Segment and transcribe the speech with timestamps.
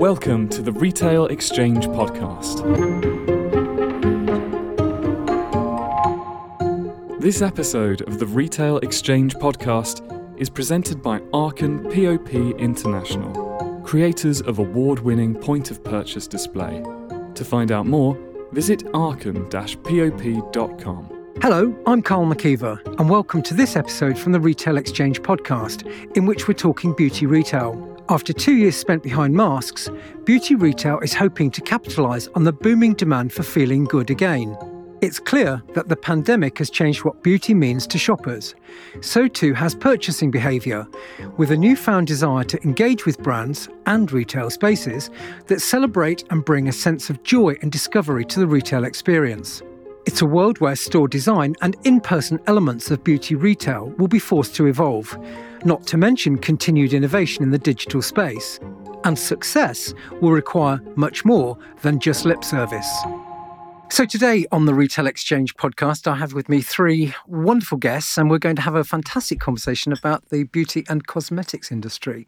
[0.00, 2.62] Welcome to the Retail Exchange Podcast.
[7.20, 10.00] This episode of the Retail Exchange Podcast
[10.40, 16.82] is presented by Arken POP International, creators of award winning point of purchase display.
[17.34, 18.16] To find out more,
[18.52, 21.34] visit arken pop.com.
[21.42, 25.86] Hello, I'm Karl McKeever, and welcome to this episode from the Retail Exchange podcast,
[26.16, 27.89] in which we're talking beauty retail.
[28.10, 29.88] After two years spent behind masks,
[30.24, 34.58] beauty retail is hoping to capitalise on the booming demand for feeling good again.
[35.00, 38.56] It's clear that the pandemic has changed what beauty means to shoppers.
[39.00, 40.88] So too has purchasing behaviour,
[41.36, 45.08] with a newfound desire to engage with brands and retail spaces
[45.46, 49.62] that celebrate and bring a sense of joy and discovery to the retail experience.
[50.04, 54.18] It's a world where store design and in person elements of beauty retail will be
[54.18, 55.16] forced to evolve,
[55.64, 58.58] not to mention continued innovation in the digital space.
[59.04, 62.88] And success will require much more than just lip service.
[63.90, 68.30] So, today on the Retail Exchange podcast, I have with me three wonderful guests, and
[68.30, 72.26] we're going to have a fantastic conversation about the beauty and cosmetics industry.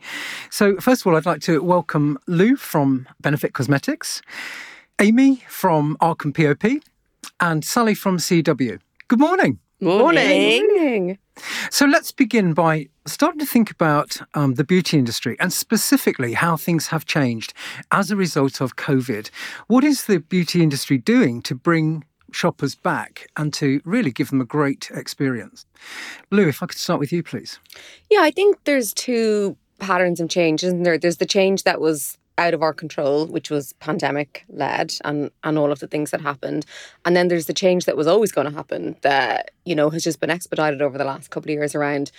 [0.51, 4.23] So, first of all, I'd like to welcome Lou from Benefit Cosmetics,
[4.99, 6.83] Aimee from Arken POP,
[7.39, 8.81] and Sallie from CEW.
[9.07, 9.61] Good morning.
[9.81, 10.67] Morning.
[10.69, 11.19] Morning.
[11.71, 16.57] So let's begin by starting to think about um, the beauty industry and specifically how
[16.57, 17.53] things have changed
[17.91, 19.31] as a result of COVID.
[19.67, 24.41] What is the beauty industry doing to bring shoppers back and to really give them
[24.41, 25.67] a great experience?
[26.31, 27.59] Lou, if I could start with you, please.
[28.11, 30.99] Yeah, I think there's two patterns of change, isn't there?
[30.99, 35.59] There's the change that was out of our control, which was pandemic led and and
[35.59, 36.65] all of the things that happened.
[37.05, 40.03] And then there's the change that was always going to happen that, you know, has
[40.03, 42.11] just been expedited over the last couple of years around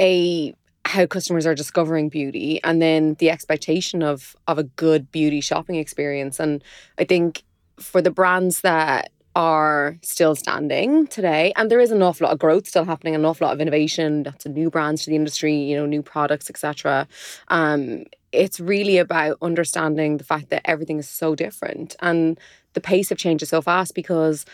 [0.00, 0.54] a
[0.86, 5.76] how customers are discovering beauty and then the expectation of of a good beauty shopping
[5.76, 6.38] experience.
[6.38, 6.62] And
[6.98, 7.42] I think
[7.78, 12.38] for the brands that are still standing today and there is an awful lot of
[12.38, 15.56] growth still happening an awful lot of innovation that's a new brands to the industry
[15.56, 17.08] you know new products etc
[17.48, 22.38] um it's really about understanding the fact that everything is so different and
[22.74, 24.44] the pace of change is so fast because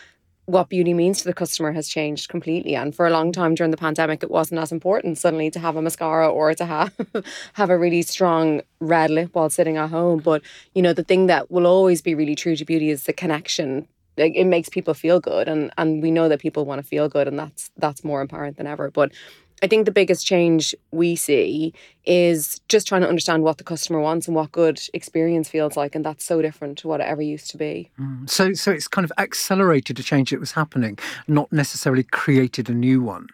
[0.51, 2.75] what beauty means to the customer has changed completely.
[2.75, 5.77] And for a long time during the pandemic it wasn't as important suddenly to have
[5.77, 6.93] a mascara or to have
[7.53, 10.19] have a really strong red lip while sitting at home.
[10.19, 10.41] But
[10.75, 13.87] you know the thing that will always be really true to beauty is the connection.
[14.17, 17.07] Like it makes people feel good and and we know that people want to feel
[17.07, 18.91] good and that's that's more apparent than ever.
[18.91, 19.13] But
[19.61, 21.73] I think the biggest change we see
[22.05, 25.93] is just trying to understand what the customer wants and what good experience feels like,
[25.93, 27.91] and that's so different to what it ever used to be.
[27.99, 28.27] Mm.
[28.29, 32.73] So, so it's kind of accelerated a change that was happening, not necessarily created a
[32.73, 33.27] new one.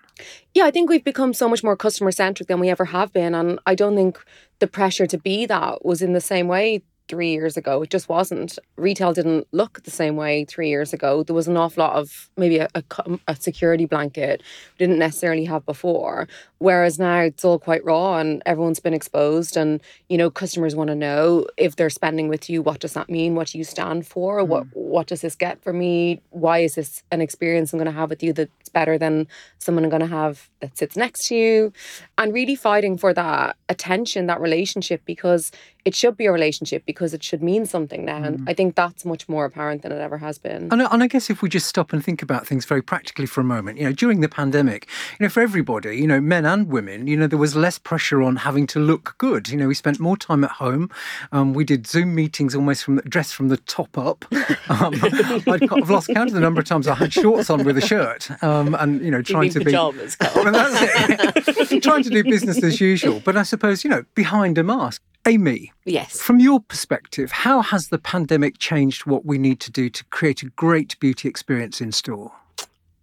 [0.53, 3.33] Yeah, I think we've become so much more customer centric than we ever have been,
[3.33, 4.19] and I don't think
[4.59, 7.81] the pressure to be that was in the same way three years ago.
[7.81, 8.57] It just wasn't.
[8.75, 11.23] Retail didn't look the same way three years ago.
[11.23, 12.83] There was an awful lot of maybe a, a,
[13.27, 14.41] a, security blanket
[14.77, 16.27] we didn't necessarily have before.
[16.59, 19.55] Whereas now it's all quite raw and everyone's been exposed.
[19.55, 23.09] And, you know, customers want to know if they're spending with you, what does that
[23.09, 23.35] mean?
[23.35, 24.41] What do you stand for?
[24.41, 24.47] Mm.
[24.47, 26.21] What, what does this get for me?
[26.31, 29.27] Why is this an experience I'm going to have with you that's better than
[29.59, 31.73] someone I'm going to have that sits next to you?
[32.17, 35.51] And really fighting for that attention, that relationship, because
[35.87, 38.21] it should be a relationship because it should mean something now.
[38.21, 38.49] And mm.
[38.49, 40.67] I think that's much more apparent than it ever has been.
[40.69, 43.39] And, and I guess if we just stop and think about things very practically for
[43.39, 46.67] a moment, you know, during the pandemic, you know, for everybody, you know, men and
[46.67, 49.47] women, you know, there was less pressure on having to look good.
[49.47, 50.89] You know, we spent more time at home.
[51.31, 54.25] Um, we did Zoom meetings almost from the, dressed from the top up.
[54.69, 54.93] Um,
[55.47, 58.29] I've lost count of the number of times I had shorts on with a shirt,
[58.43, 63.21] um, and you know, trying you to pajamas, be trying to do business as usual.
[63.23, 65.73] But I suppose you know, behind a mask, Aimee.
[65.83, 66.21] Yes.
[66.21, 70.41] From your perspective, how has the pandemic changed what we need to do to create
[70.41, 72.31] a great beauty experience in store?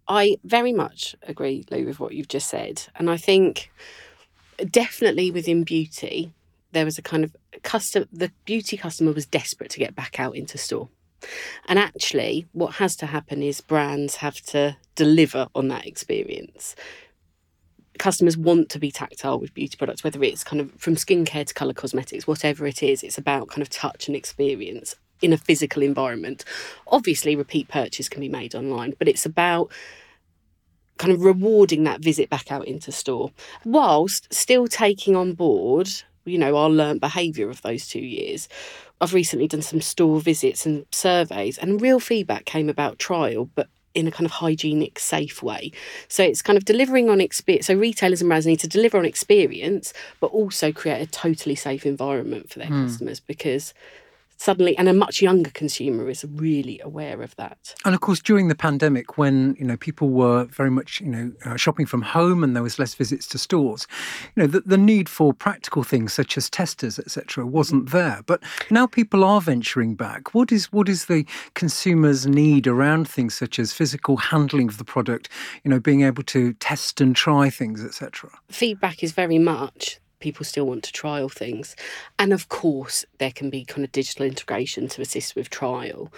[0.07, 2.81] I very much agree, Lou, with what you've just said.
[2.95, 3.71] And I think
[4.71, 6.31] definitely within beauty,
[6.71, 10.35] there was a kind of custom, the beauty customer was desperate to get back out
[10.35, 10.89] into store.
[11.67, 16.75] And actually, what has to happen is brands have to deliver on that experience
[17.99, 21.53] customers want to be tactile with beauty products, whether it's kind of from skincare to
[21.53, 25.81] colour cosmetics, whatever it is, it's about kind of touch and experience in a physical
[25.81, 26.43] environment.
[26.87, 29.71] Obviously, repeat purchase can be made online, but it's about
[30.97, 33.31] kind of rewarding that visit back out into store
[33.65, 35.89] whilst still taking on board
[36.23, 38.47] you know our learned behavior of those two years
[39.01, 43.67] i've recently done some store visits and surveys and real feedback came about trial but
[43.95, 45.71] in a kind of hygienic, safe way.
[46.07, 47.67] So it's kind of delivering on experience.
[47.67, 51.85] So retailers and brands need to deliver on experience, but also create a totally safe
[51.85, 52.85] environment for their mm.
[52.85, 53.73] customers because
[54.37, 57.75] suddenly and a much younger consumer is really aware of that.
[57.85, 61.31] And of course during the pandemic when you know people were very much you know
[61.45, 63.87] uh, shopping from home and there was less visits to stores
[64.35, 68.21] you know the, the need for practical things such as testers etc wasn't there.
[68.25, 70.33] But now people are venturing back.
[70.33, 74.85] What is what is the consumer's need around things such as physical handling of the
[74.85, 75.29] product
[75.63, 80.45] you know being able to test and try things etc feedback is very much people
[80.45, 81.75] still want to trial things.
[82.19, 86.11] And of course, there can be kind of digital integration to assist with trial.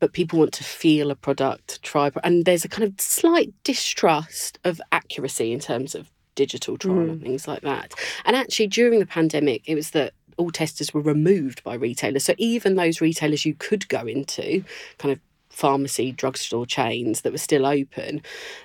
[0.00, 4.58] But people want to feel a product, try, and there's a kind of slight distrust
[4.64, 7.10] of accuracy in terms of digital trial mm.
[7.12, 7.94] and things like that.
[8.24, 12.24] And actually, during the pandemic, it was that all testers were removed by retailers.
[12.24, 14.64] So even those retailers you could go into,
[14.98, 18.22] kind of pharmacy, drugstore chains that were still open,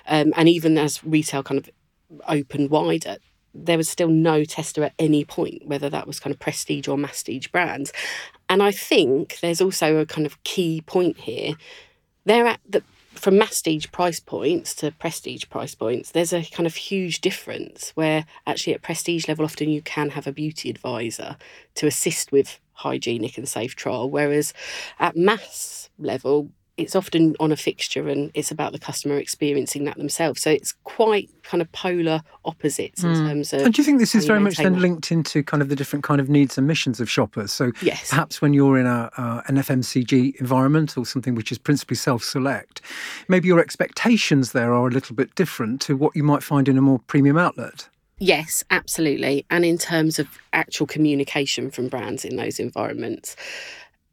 [0.08, 1.70] um, and even as retail kind of
[2.26, 3.16] opened wider,
[3.54, 6.96] there was still no tester at any point, whether that was kind of prestige or
[6.96, 7.92] mastige brands.
[8.48, 11.54] And I think there's also a kind of key point here.
[12.24, 12.82] They're at the
[13.12, 18.24] from mastige price points to prestige price points, there's a kind of huge difference where
[18.46, 21.36] actually at prestige level, often you can have a beauty advisor
[21.74, 24.54] to assist with hygienic and safe trial, whereas
[24.98, 29.98] at mass level, it's often on a fixture and it's about the customer experiencing that
[29.98, 30.40] themselves.
[30.40, 33.28] So it's quite kind of polar opposites in mm.
[33.28, 33.60] terms of.
[33.60, 34.80] And do you think this is very much then that?
[34.80, 37.52] linked into kind of the different kind of needs and missions of shoppers?
[37.52, 38.08] So yes.
[38.08, 42.80] perhaps when you're in a uh, an FMCG environment or something which is principally self-select,
[43.28, 46.78] maybe your expectations there are a little bit different to what you might find in
[46.78, 47.88] a more premium outlet.
[48.18, 49.46] Yes, absolutely.
[49.50, 53.34] And in terms of actual communication from brands in those environments,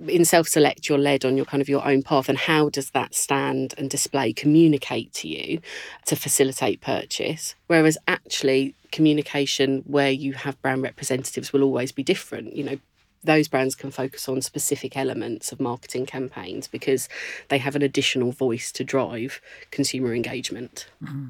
[0.08, 2.92] in self select you're led on your kind of your own path and how does
[2.92, 5.60] that stand and display communicate to you
[6.06, 12.56] to facilitate purchase whereas actually communication where you have brand representatives will always be different
[12.56, 12.78] you know
[13.24, 17.10] those brands can focus on specific elements of marketing campaigns because
[17.50, 19.42] they have an additional voice to drive
[19.72, 20.88] consumer engagement.
[21.04, 21.30] Mm-hmm.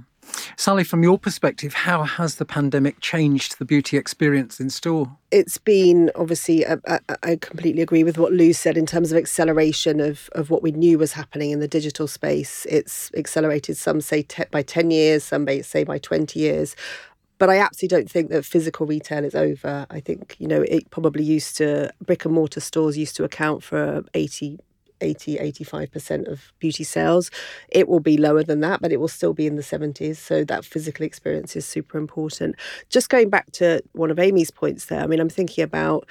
[0.55, 5.15] Sallie, from your perspective, how has the pandemic changed the beauty experience in store?
[5.31, 10.29] It's been obviously, I, completely agree with what Lou said in terms of acceleration of,
[10.33, 12.65] of what we knew was happening in the digital space.
[12.69, 16.75] It's accelerated, some say te- by 10 years, some say by 20 years.
[17.39, 19.85] But I absolutely don't think that physical retail is over.
[19.91, 23.63] I think, you know, it probably used to, brick and mortar stores used to account
[23.63, 24.57] for 80,
[25.01, 27.31] 80 85% of beauty sales
[27.69, 30.43] it will be lower than that but it will still be in the 70s so
[30.43, 32.55] that physical experience is super important.
[32.89, 36.07] Just going back to one of Aimee's points there i mean i'm thinking about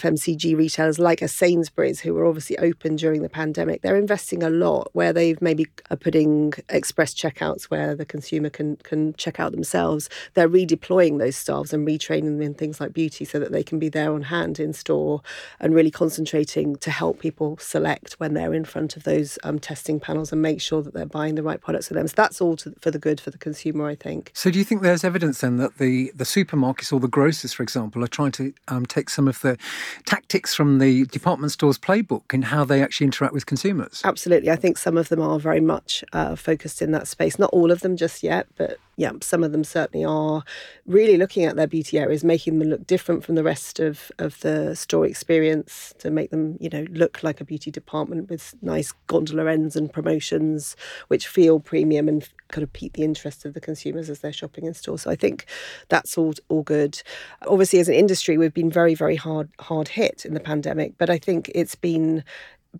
[0.00, 4.50] FMCG retailers like a Sainsbury's, who were obviously open during the pandemic, they're investing a
[4.50, 9.52] lot where they've maybe are putting express checkouts where the consumer can can check out
[9.52, 10.08] themselves.
[10.34, 13.78] They're redeploying those staffs and retraining them in things like beauty so that they can
[13.78, 15.22] be there on hand in store
[15.60, 20.00] and really concentrating to help people select when they're in front of those um, testing
[20.00, 22.08] panels and make sure that they're buying the right products for them.
[22.08, 24.30] So that's all to, for the good for the consumer, I think.
[24.34, 27.62] So do you think there's evidence then that the the supermarkets or the grocers, for
[27.62, 29.58] example, are trying to um, take some of the
[30.04, 34.02] tactics from the department store's playbook in how they actually interact with consumers.
[34.04, 34.50] Absolutely.
[34.50, 37.38] I think some of them are very much uh, focused in that space.
[37.38, 40.44] Not all of them just yet, but yeah, some of them certainly are
[40.86, 44.38] really looking at their beauty areas, making them look different from the rest of, of
[44.40, 48.92] the store experience to make them, you know, look like a beauty department with nice
[49.06, 50.76] gondola ends and promotions,
[51.08, 54.64] which feel premium and kind of pique the interest of the consumers as they're shopping
[54.64, 54.98] in store.
[54.98, 55.46] So I think
[55.88, 57.02] that's all all good.
[57.46, 61.10] Obviously, as an industry, we've been very, very hard hard hit in the pandemic, but
[61.10, 62.24] I think it's been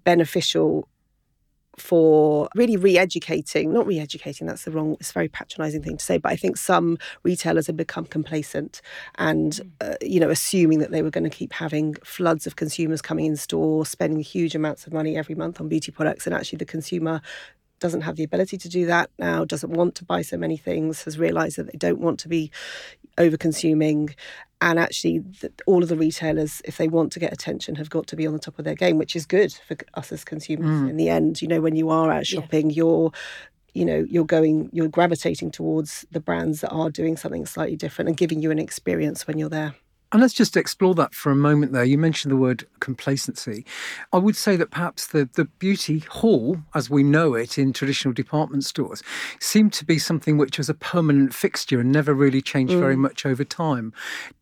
[0.04, 0.88] beneficial
[1.76, 6.18] for really re-educating not re-educating that's the wrong it's a very patronizing thing to say
[6.18, 8.80] but i think some retailers have become complacent
[9.16, 9.92] and mm.
[9.92, 13.26] uh, you know assuming that they were going to keep having floods of consumers coming
[13.26, 16.64] in store spending huge amounts of money every month on beauty products and actually the
[16.64, 17.20] consumer
[17.84, 21.02] doesn't have the ability to do that now doesn't want to buy so many things
[21.04, 22.50] has realized that they don't want to be
[23.18, 24.08] over consuming
[24.62, 25.22] and actually
[25.66, 28.32] all of the retailers if they want to get attention have got to be on
[28.32, 30.88] the top of their game which is good for us as consumers mm.
[30.88, 32.76] in the end you know when you are out shopping yeah.
[32.76, 33.12] you're
[33.74, 38.08] you know you're going you're gravitating towards the brands that are doing something slightly different
[38.08, 39.74] and giving you an experience when you're there
[40.14, 41.82] and let's just explore that for a moment there.
[41.82, 43.66] You mentioned the word complacency.
[44.12, 48.14] I would say that perhaps the, the beauty hall, as we know it in traditional
[48.14, 49.02] department stores,
[49.40, 52.78] seemed to be something which was a permanent fixture and never really changed mm.
[52.78, 53.92] very much over time.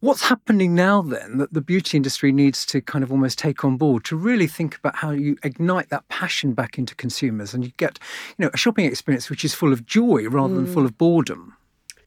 [0.00, 3.78] What's happening now then that the beauty industry needs to kind of almost take on
[3.78, 7.72] board to really think about how you ignite that passion back into consumers and you
[7.78, 7.98] get,
[8.36, 10.56] you know, a shopping experience which is full of joy rather mm.
[10.56, 11.56] than full of boredom?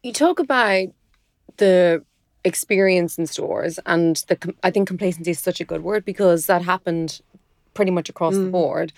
[0.04, 0.90] You talk about
[1.58, 2.06] the
[2.46, 6.62] experience in stores and the i think complacency is such a good word because that
[6.62, 7.20] happened
[7.76, 8.52] pretty much across the mm.
[8.52, 8.92] board.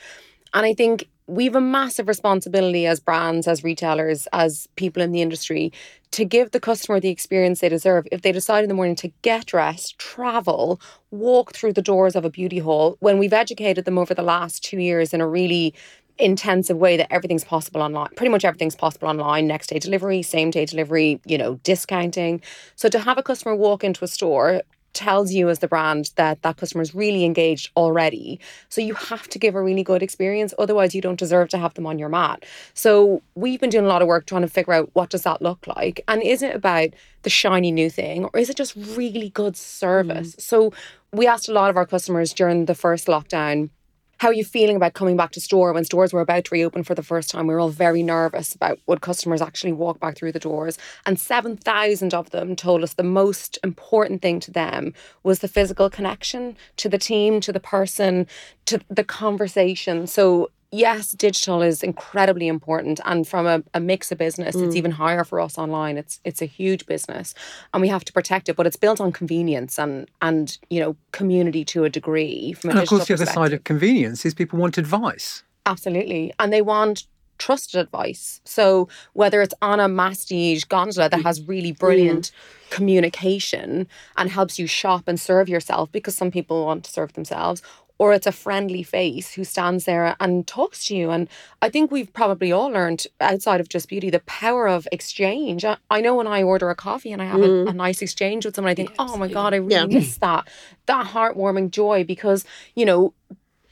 [0.53, 5.11] And I think we have a massive responsibility as brands, as retailers, as people in
[5.11, 5.73] the industry
[6.11, 8.07] to give the customer the experience they deserve.
[8.13, 10.79] If they decide in the morning to get dressed, travel,
[11.11, 14.63] walk through the doors of a beauty hall, when we've educated them over the last
[14.63, 15.73] two years in a really
[16.19, 18.09] intensive way that everything's possible online.
[18.15, 22.41] Pretty much everything's possible online, next day delivery, same day delivery, you know, discounting.
[22.75, 24.61] So to have a customer walk into a store
[24.97, 28.39] tells you as the brand that that customer is really engaged already.
[28.69, 31.75] So you have to give a really good experience otherwise you don't deserve to have
[31.75, 32.45] them on your mat.
[32.73, 35.41] So we've been doing a lot of work trying to figure out what does that
[35.41, 36.89] look like and is it about
[37.21, 40.35] the shiny new thing or is it just really good service?
[40.35, 40.41] Mm.
[40.41, 40.73] So
[41.13, 43.69] we asked a lot of our customers during the first lockdown
[44.17, 46.83] how are you feeling about coming back to store when stores were about to reopen
[46.83, 47.45] for the first time?
[47.45, 50.77] We were all very nervous about would customers actually walk back through the doors.
[51.05, 54.93] And 7,000 of them told us the most important thing to them
[55.23, 58.25] was the physical connection to the team, to the person,
[58.65, 60.07] to the conversation.
[60.07, 64.77] So yes, digital is incredibly important, and from a, a mix of business, it's mm.
[64.77, 65.97] even higher for us online.
[65.97, 67.33] It's it's a huge business,
[67.73, 68.55] and we have to protect it.
[68.55, 72.53] But it's built on convenience and and you know community to a degree.
[72.53, 75.43] From a And of course, the other side of convenience is people want advice.
[75.65, 76.33] Absolutely.
[76.39, 77.05] And they want
[77.37, 78.41] trusted advice.
[78.45, 81.75] So whether it's on a Mastige gondola that has really mm.
[81.75, 81.79] Mm.
[81.79, 82.31] brilliant
[82.69, 87.61] communication and helps you shop and serve yourself because some people want to serve themselves.
[87.99, 91.09] Or it's a friendly face who stands there and talks to you.
[91.09, 91.27] And
[91.63, 95.65] I think we've probably all learned outside of just beauty the power of exchange.
[95.65, 97.69] I, I know when I order a coffee and I have a, mm.
[97.69, 99.85] a nice exchange with someone, I think, oh my God, I really Yeah.
[99.85, 100.47] miss that.
[100.85, 103.13] That heartwarming joy because, you know,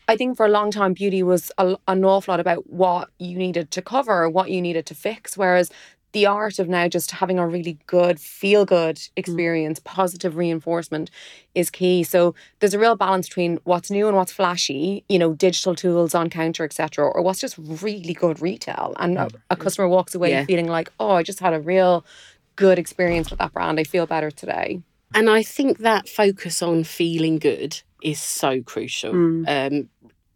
[0.07, 3.37] I think for a long time, beauty was a, an awful lot about what you
[3.37, 5.35] needed to cover, what you needed to fix.
[5.35, 5.71] Whereas
[6.15, 9.09] the art of now just having a really good, feel good mm.
[9.17, 11.11] experience, positive reinforcement
[11.53, 12.03] is key.
[12.03, 16.15] So there's a real balance between what's new and what's flashy, you know, digital tools
[16.15, 18.93] on counter, etc., or what's just really good retail.
[18.97, 19.35] And a, mm.
[19.49, 20.45] a customer walks away Yeah.
[20.45, 22.05] feeling like, oh, I just had a real
[22.55, 23.77] good experience with that brand.
[23.77, 24.81] I feel better today.
[25.13, 29.11] And I think that focus on feeling good is so crucial.
[29.11, 29.43] Mm.
[29.47, 29.89] Um,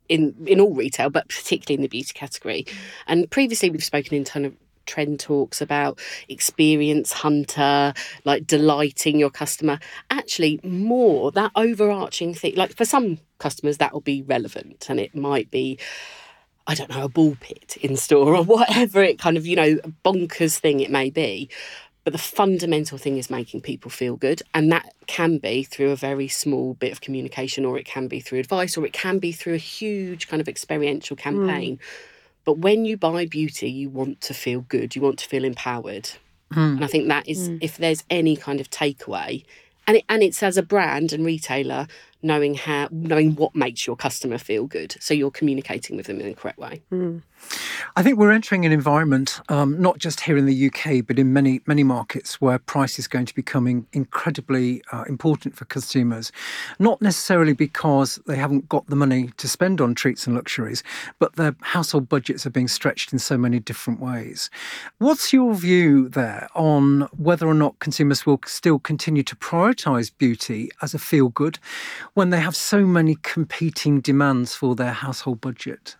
[0.09, 2.65] in in all retail, but particularly in the beauty category.
[3.07, 4.55] And previously, we've spoken in ton of
[4.89, 7.93] trend talks about experience hunter,
[8.25, 9.79] like delighting your customer.
[10.09, 12.55] Actually, more that overarching thing.
[12.55, 15.79] Like for some customers, that will be relevant, and it might be.
[16.67, 19.77] I don't know, a ball pit in store or whatever it kind of, you know,
[20.05, 21.49] bonkers thing it may be.
[22.03, 24.41] But the fundamental thing is making people feel good.
[24.53, 28.19] And that can be through a very small bit of communication, or it can be
[28.19, 31.21] through advice, or it can be through a huge kind of experiential hmm.
[31.21, 31.79] campaign.
[32.45, 36.09] But when you buy beauty, you want to feel good, you want to feel empowered.
[36.51, 36.59] Hmm.
[36.59, 37.57] And I think that is, hmm.
[37.61, 39.43] if there's any kind of takeaway,
[39.87, 41.87] and, it, and it's as a brand and retailer
[42.21, 46.27] knowing how knowing what makes your customer feel good so you're communicating with them in
[46.27, 46.81] the correct way
[47.95, 51.33] I think we're entering an environment, um, not just here in the UK, but in
[51.33, 56.31] many many markets, where price is going to become in- incredibly uh, important for consumers.
[56.77, 60.83] Not necessarily because they haven't got the money to spend on treats and luxuries,
[61.17, 64.49] but their household budgets are being stretched in so many different ways.
[64.97, 70.69] What's your view there on whether or not consumers will still continue to prioritise beauty
[70.81, 71.59] as a feel good
[72.19, 75.95] when they have so many competing demands for their household budget?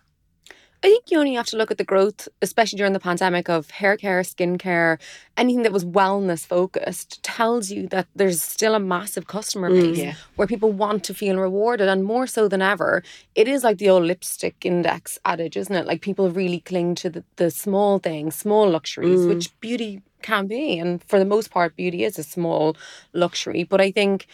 [0.82, 3.70] I think you only have to look at the growth, especially during the pandemic, of
[3.70, 4.98] hair care, skincare,
[5.38, 9.98] anything that was wellness focused tells you that there's still a massive customer mm, base
[9.98, 10.14] Yeah.
[10.36, 11.88] where people want to feel rewarded.
[11.88, 13.02] And more so than ever,
[13.34, 15.86] it is like the old lipstick index adage, isn't it?
[15.86, 19.28] Like people really cling to the, the small things, small luxuries, mm.
[19.28, 20.78] which beauty can be.
[20.78, 22.76] And for the most part, beauty is a small
[23.14, 23.64] luxury.
[23.64, 24.26] But I think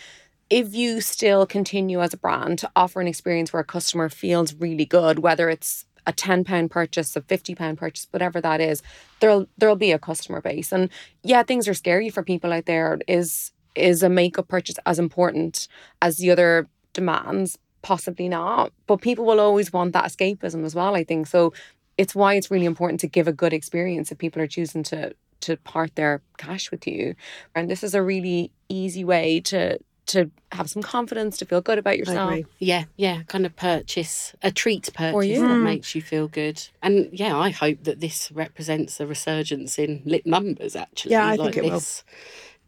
[0.48, 4.54] if you still continue as a brand to offer an experience where a customer feels
[4.54, 8.82] really good, whether it's a ten pound purchase, a fifty pound purchase, whatever that is,
[9.20, 10.72] there'll there'll be a customer base.
[10.72, 10.88] And
[11.22, 12.98] yeah, things are scary for people out there.
[13.08, 15.68] Is is a makeup purchase as important
[16.00, 17.58] as the other demands?
[17.82, 18.72] Possibly not.
[18.86, 21.26] But people will always want that escapism as well, I think.
[21.26, 21.52] So
[21.98, 25.14] it's why it's really important to give a good experience if people are choosing to
[25.40, 27.14] to part their cash with you.
[27.54, 31.78] And this is a really easy way to to have some confidence, to feel good
[31.78, 32.40] about yourself.
[32.58, 35.40] Yeah, yeah, kind of purchase a treat purchase you.
[35.40, 35.62] that Mm.
[35.62, 36.62] makes you feel good.
[36.82, 40.76] And yeah, I hope that this represents a resurgence in lip numbers.
[40.76, 41.82] Actually, Yeah, I like think it will.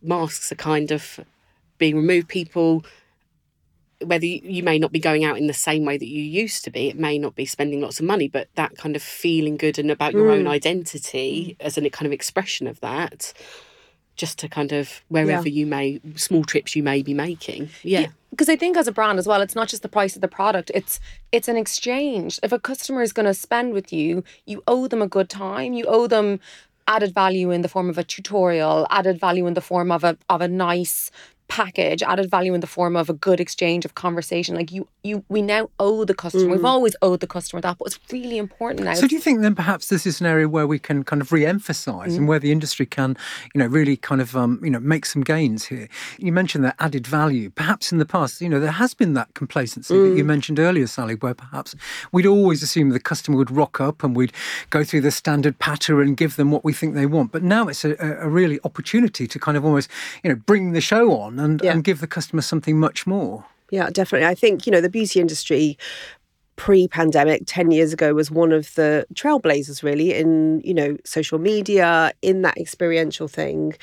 [0.02, 1.21] Masks are kind of
[1.78, 2.28] being removed.
[2.28, 2.85] People,
[4.00, 6.64] whether you, you may not be going out in the same way that you used
[6.64, 9.57] to be, it may not be spending lots of money, but that kind of feeling
[9.57, 10.38] good and about your Mm.
[10.40, 13.33] own identity as a kind of expression of that
[14.18, 17.70] just to kind of wherever you may small trips you may be making.
[17.82, 18.08] Yeah.
[18.30, 20.28] because I think as a brand as well, it's not just the price of the
[20.28, 20.70] product.
[20.75, 21.00] It's
[21.32, 22.38] it's an exchange.
[22.42, 25.72] If a customer is going to spend with you, you owe them a good time.
[25.72, 26.40] You owe them
[26.87, 30.18] added value in the form of a tutorial, added value in the form of a
[30.28, 31.10] of a nice
[31.49, 34.55] package, added value in the form of a good exchange of conversation.
[34.55, 36.50] Like you you we now owe the customer.
[36.50, 36.69] We've mm.
[36.69, 38.95] always owed the customer that, but it's really important now.
[38.95, 41.33] So do you think then perhaps this is an area where we can kind of
[41.33, 42.28] re-emphasize and mm.
[42.28, 43.17] where the industry can,
[43.55, 45.88] you know, really kind of um, you know make some gains here?
[46.19, 47.50] You mentioned that added value.
[47.50, 50.26] Perhaps in the past, you know, there has been that complacency that you mm.
[50.26, 51.75] mentioned earlier, Sallie, where perhaps
[52.12, 54.33] we'd always assume the customer would rock up and we'd
[54.71, 57.33] go through the standard patter and give them what we think they want.
[57.33, 59.90] But now it's a, a a really opportunity to kind of almost,
[60.23, 61.73] you know, bring the show on and, Yeah.
[61.73, 63.45] and give the customer something much more.
[63.71, 64.26] Yeah, definitely.
[64.26, 65.78] I think, you know, the beauty industry
[66.57, 71.38] pre pandemic 10 years ago was one of the trailblazers really in, you know, social
[71.38, 73.75] media, in that experiential thing.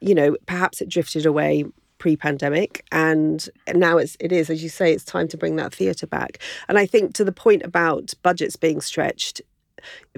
[0.00, 1.64] You know, perhaps it drifted away
[1.98, 6.06] pre-pandemic and now it's it is as you say it's time to bring that theatre
[6.06, 6.38] back
[6.68, 9.42] and i think to the point about budgets being stretched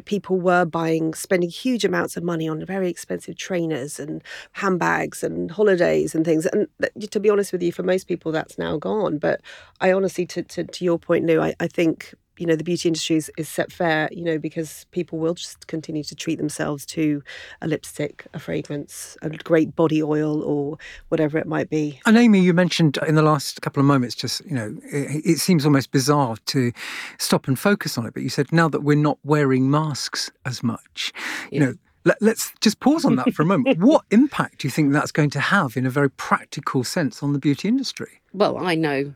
[0.04, 5.50] people were buying spending huge amounts of money on very expensive trainers and handbags and
[5.50, 6.46] holidays and things.
[6.46, 6.66] And
[7.10, 9.18] to be honest with you for most people that's now gone.
[9.18, 9.40] But
[9.80, 12.88] i honestly to, to, to your point lou I, I think you know the beauty
[12.88, 16.84] industry is, is set fair you know because people will just continue to treat themselves
[16.86, 17.22] to
[17.62, 20.78] a lipstick a fragrance a great body oil or
[21.08, 24.44] whatever it might be And Aimee, you mentioned in the last couple of moments, just
[24.44, 26.72] you know, it, it seems almost bizarre to
[27.18, 28.14] stop and focus on it.
[28.14, 31.12] But you said now that we're not wearing masks as much,
[31.50, 31.74] you know.
[32.22, 33.78] Let's just pause on that for a moment.
[33.78, 37.34] what impact do you think that's going to have, in a very practical sense, on
[37.34, 38.22] the beauty industry?
[38.32, 39.12] Well, I know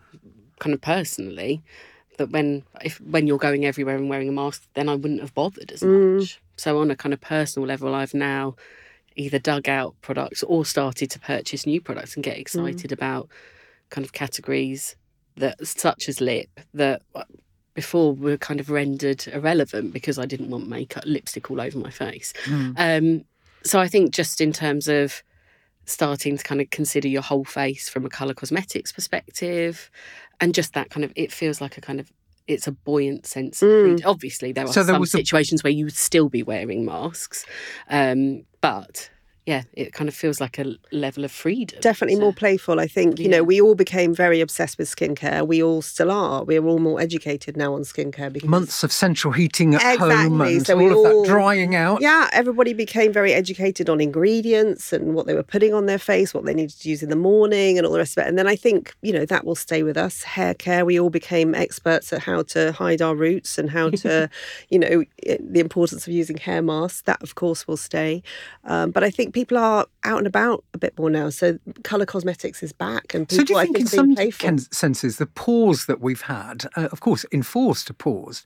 [0.59, 1.62] kind of personally
[2.18, 5.35] that when if when you're going everywhere and wearing a mask, then I wouldn't have
[5.35, 6.40] bothered as much.
[6.56, 8.54] So on a kind of personal level, I've now
[9.16, 13.28] either dug out products or started to purchase new products and get excited about
[13.90, 14.97] kind of categories
[15.37, 17.25] that such as lip that uh,
[17.75, 21.91] before were kind of rendered irrelevant because I didn't want makeup lipstick all over my
[21.91, 22.32] face.
[22.76, 23.25] Um,
[23.65, 25.23] so I think just in terms of
[25.86, 29.90] starting to kind of consider your whole face from a color cosmetics perspective
[30.40, 32.10] and just that kind of it feels like a kind of
[32.47, 34.00] it's a buoyant sense of freedom.
[34.10, 36.84] obviously there are So there some was a- situations where you would still be wearing
[36.84, 37.47] masks
[37.88, 39.10] um, but
[39.47, 42.87] yeah it kind of feels like a level of freedom definitely So- more playful i
[42.87, 43.19] think.
[43.19, 45.47] You know we all became very obsessed with skincare.
[45.47, 46.45] We all still are.
[46.45, 50.67] We're all more educated now on skincare because Months of central heating at home and
[50.67, 52.00] so all we of all- that drying out.
[52.00, 56.33] yeah everybody became very educated on ingredients and what they were putting on their face
[56.33, 58.28] what they needed to use in the morning and all the rest of it.
[58.28, 60.23] And then i think you know that will stay with us.
[60.23, 64.30] Hair care we all became experts at how to hide our roots and how to
[64.71, 65.04] you know
[65.41, 67.02] the importance of using hair masks.
[67.02, 68.23] That of course will stay.
[68.65, 72.06] Um, but i think people are out and about a bit more now so color
[72.06, 74.58] cosmetics is back and people So do you i think, in some being playful.
[74.70, 78.44] senses, the pause that we've had, uh, of course, enforced a pause,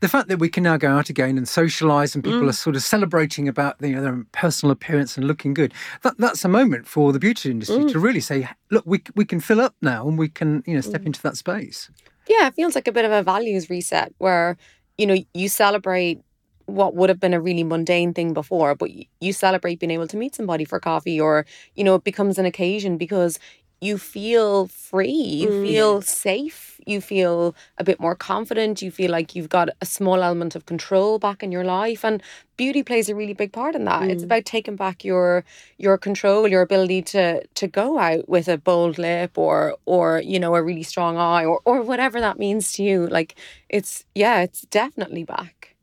[0.00, 2.30] the fact that we can now go out again and socialise and Mm.
[2.32, 6.14] people are sort of celebrating about you know, their personal appearance and looking good, that,
[6.18, 7.92] that's a moment for the beauty industry Mm.
[7.92, 10.80] to really say, look, we, we can fill up now and we can you know
[10.80, 11.06] step Mm.
[11.06, 11.90] into that space.
[12.28, 14.56] Yeah, it feels like a bit of a values reset where,
[14.96, 16.20] you know, you celebrate
[16.66, 20.16] what would have been a really mundane thing before, but you celebrate being able to
[20.16, 23.38] meet somebody for coffee or, you know, it becomes an occasion because
[23.80, 25.60] you feel free, you Mm.
[25.62, 30.22] feel safe, you feel a bit more confident, you feel like you've got a small
[30.22, 32.22] element of control back in your life and
[32.56, 34.08] beauty plays a really big part in that.
[34.10, 34.26] It's Mm.
[34.26, 35.44] about taking back your
[35.76, 40.38] your control, your ability to to go out with a bold lip or or you
[40.40, 43.06] know a really strong eye or or whatever that means to you.
[43.06, 43.34] Like
[43.68, 45.74] it's yeah, it's definitely back.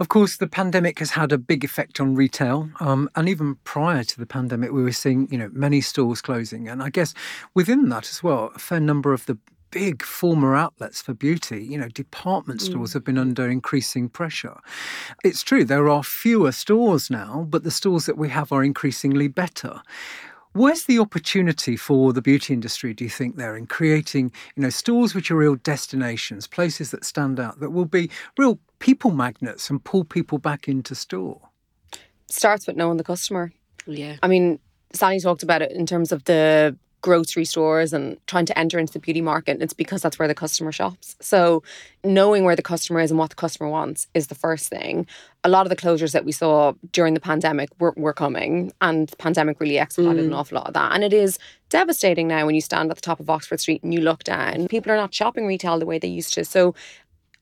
[0.00, 4.02] Of course, the pandemic has had a big effect on retail, um, and even prior
[4.02, 7.14] to the pandemic, we were seeing you know many stores closing, and I guess
[7.54, 9.38] within that as well, a fair number of the
[9.72, 14.58] big former outlets for beauty, you know, department stores have been under increasing pressure.
[15.24, 19.28] It's true there are fewer stores now, but the stores that we have are increasingly
[19.28, 19.82] better.
[20.54, 24.70] Where's the opportunity for the beauty industry, do you think, there in creating, you know,
[24.70, 29.70] stores which are real destinations, places that stand out, that will be real people magnets
[29.70, 31.40] and pull people back into store?
[32.28, 33.52] Starts with knowing the customer.
[33.86, 34.58] yeah I mean,
[34.92, 38.92] Sallie talked about it in terms of the grocery stores and trying to enter into
[38.92, 39.60] the beauty market.
[39.60, 41.16] It's because that's where the customer shops.
[41.20, 41.62] So
[42.04, 45.06] knowing where the customer is and what the customer wants is the first thing.
[45.44, 49.08] A lot of the closures that we saw during the pandemic were, were coming and
[49.08, 50.36] the pandemic really expedited an mm.
[50.36, 50.92] awful lot of that.
[50.92, 51.38] And it is
[51.68, 54.68] devastating now when you stand at the top of Oxford Street and you look down.
[54.68, 56.44] People are not shopping retail the way they used to.
[56.44, 56.74] So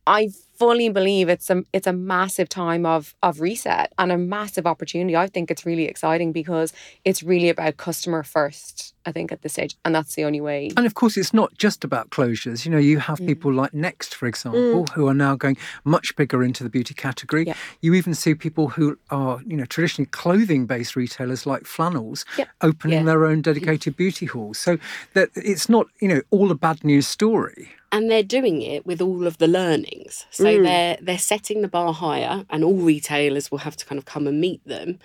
[0.07, 4.66] I fully believe it's a it's a massive time of of reset and a massive
[4.66, 5.16] opportunity.
[5.16, 6.73] I think it's really exciting because
[7.05, 8.94] it's really about customer first.
[9.07, 10.71] I think at this stage, and that's the only way.
[10.77, 12.65] And of course, it's not just about closures.
[12.67, 13.27] You know, you have Mm.
[13.29, 17.47] people like Next, for example, who are now going much bigger into the beauty category.
[17.47, 17.55] Yeah.
[17.81, 22.45] You even see people who are, you know, traditionally clothing-based retailers like Flannels Yeah.
[22.61, 23.05] opening Yeah.
[23.05, 24.59] their own dedicated beauty halls.
[24.59, 24.77] So
[25.15, 27.71] that it's not, you know, all a bad news story.
[27.93, 30.63] and they're doing it with all of the learnings so Mm.
[30.63, 34.29] they're they're setting the bar higher and all retailers will have to kind of come
[34.29, 35.01] and meet them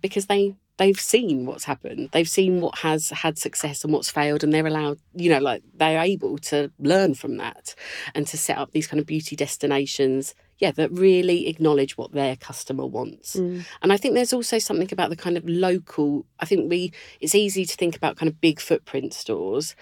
[0.00, 2.08] because they they've seen what's happened.
[2.12, 5.62] They've seen what has had success and what's failed and they're allowed you know like
[5.74, 7.74] they're able to learn from that
[8.14, 12.36] and to set up these kind of beauty destinations yeah that really acknowledge what their
[12.36, 13.64] customer wants Mm.
[13.82, 16.24] and I think there's also something about the kind of local.
[16.38, 19.74] I think we it's easy to think about kind of big footprint stores.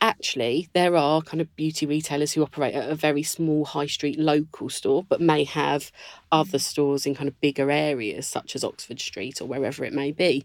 [0.00, 4.18] Actually, there are kind of beauty retailers who operate at a very small high street
[4.18, 5.90] local store, but may have
[6.30, 10.12] other stores in kind of bigger areas, such as Oxford Street or wherever it may
[10.12, 10.44] be.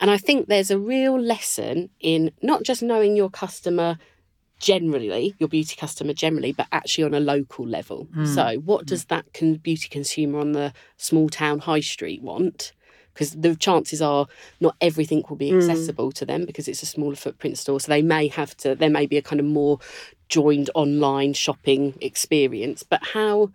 [0.00, 3.98] And I think there's a real lesson in not just knowing your customer
[4.60, 8.06] generally, your beauty customer generally, but actually on a local level.
[8.14, 8.26] Hmm.
[8.26, 9.08] So, what does hmm.
[9.08, 12.72] that con- beauty consumer on the small town high street want?
[13.12, 14.26] Because the chances are
[14.60, 15.56] not everything will be hmm.
[15.56, 17.80] accessible to them because it's a smaller footprint store.
[17.80, 19.80] So they may have to, there may be a kind of more
[20.28, 22.84] joined online shopping experience.
[22.84, 23.50] But how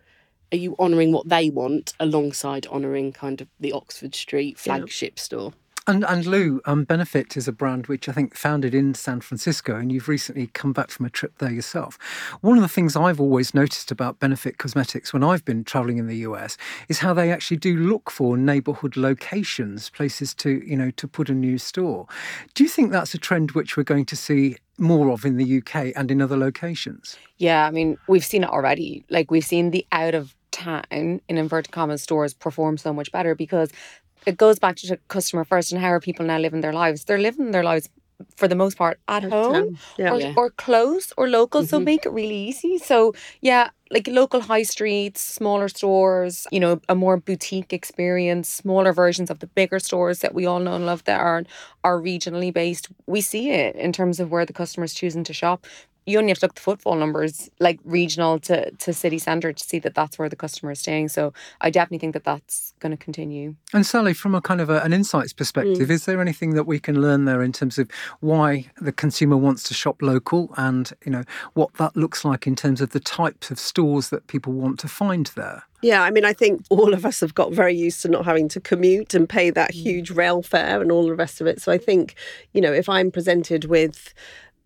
[0.51, 5.53] are you honouring what they want alongside honouring kind of the Oxford Street flagship store?
[5.87, 9.75] And and Lou, um, Benefit is a brand which I think founded in San Francisco,
[9.75, 11.99] and you've recently come back from a trip there yourself.
[12.41, 16.07] One of the things I've always noticed about Benefit Cosmetics when I've been traveling in
[16.07, 16.57] the US
[16.89, 21.29] is how they actually do look for neighborhood locations, places to you know to put
[21.29, 22.07] a new store.
[22.55, 25.59] Do you think that's a trend which we're going to see more of in the
[25.59, 27.15] UK and in other locations?
[27.37, 29.05] Yeah, I mean, we've seen it already.
[29.11, 33.35] Like we've seen the out of town in inverted commas stores perform so much better
[33.35, 33.69] because
[34.25, 37.05] it goes back to customer first and how are people now living their lives?
[37.05, 37.89] They're living their lives
[38.37, 40.11] for the most part at home yeah.
[40.13, 40.33] or, Yeah.
[40.37, 41.63] or close or local.
[41.65, 41.83] So Mhm.
[41.83, 42.77] make it really easy.
[42.77, 48.93] So yeah, like local high streets, smaller stores, you know, a more boutique experience, smaller
[48.93, 51.43] versions of the bigger stores that we all know and love that are
[51.83, 52.87] are regionally based.
[53.05, 55.65] We see it in terms of where the customer's choosing to shop.
[56.05, 59.51] You only have to look at the footfall numbers, like regional to, to city centre,
[59.51, 61.09] to see that that's where the customer is staying.
[61.09, 63.55] So I definitely think that that's going to continue.
[63.73, 66.79] And Sallie, from a kind of a, an insights perspective, is there anything that we
[66.79, 67.89] can learn there in terms of
[68.19, 72.55] why the consumer wants to shop local, and you know what that looks like in
[72.55, 75.63] terms of the types of stores that people want to find there?
[75.81, 78.47] Yeah, I mean, I think all of us have got very used to not having
[78.49, 79.75] to commute and pay that Mm.
[79.75, 81.61] huge rail fare and all the rest of it.
[81.61, 82.15] So I think,
[82.53, 84.13] you know, if I'm presented with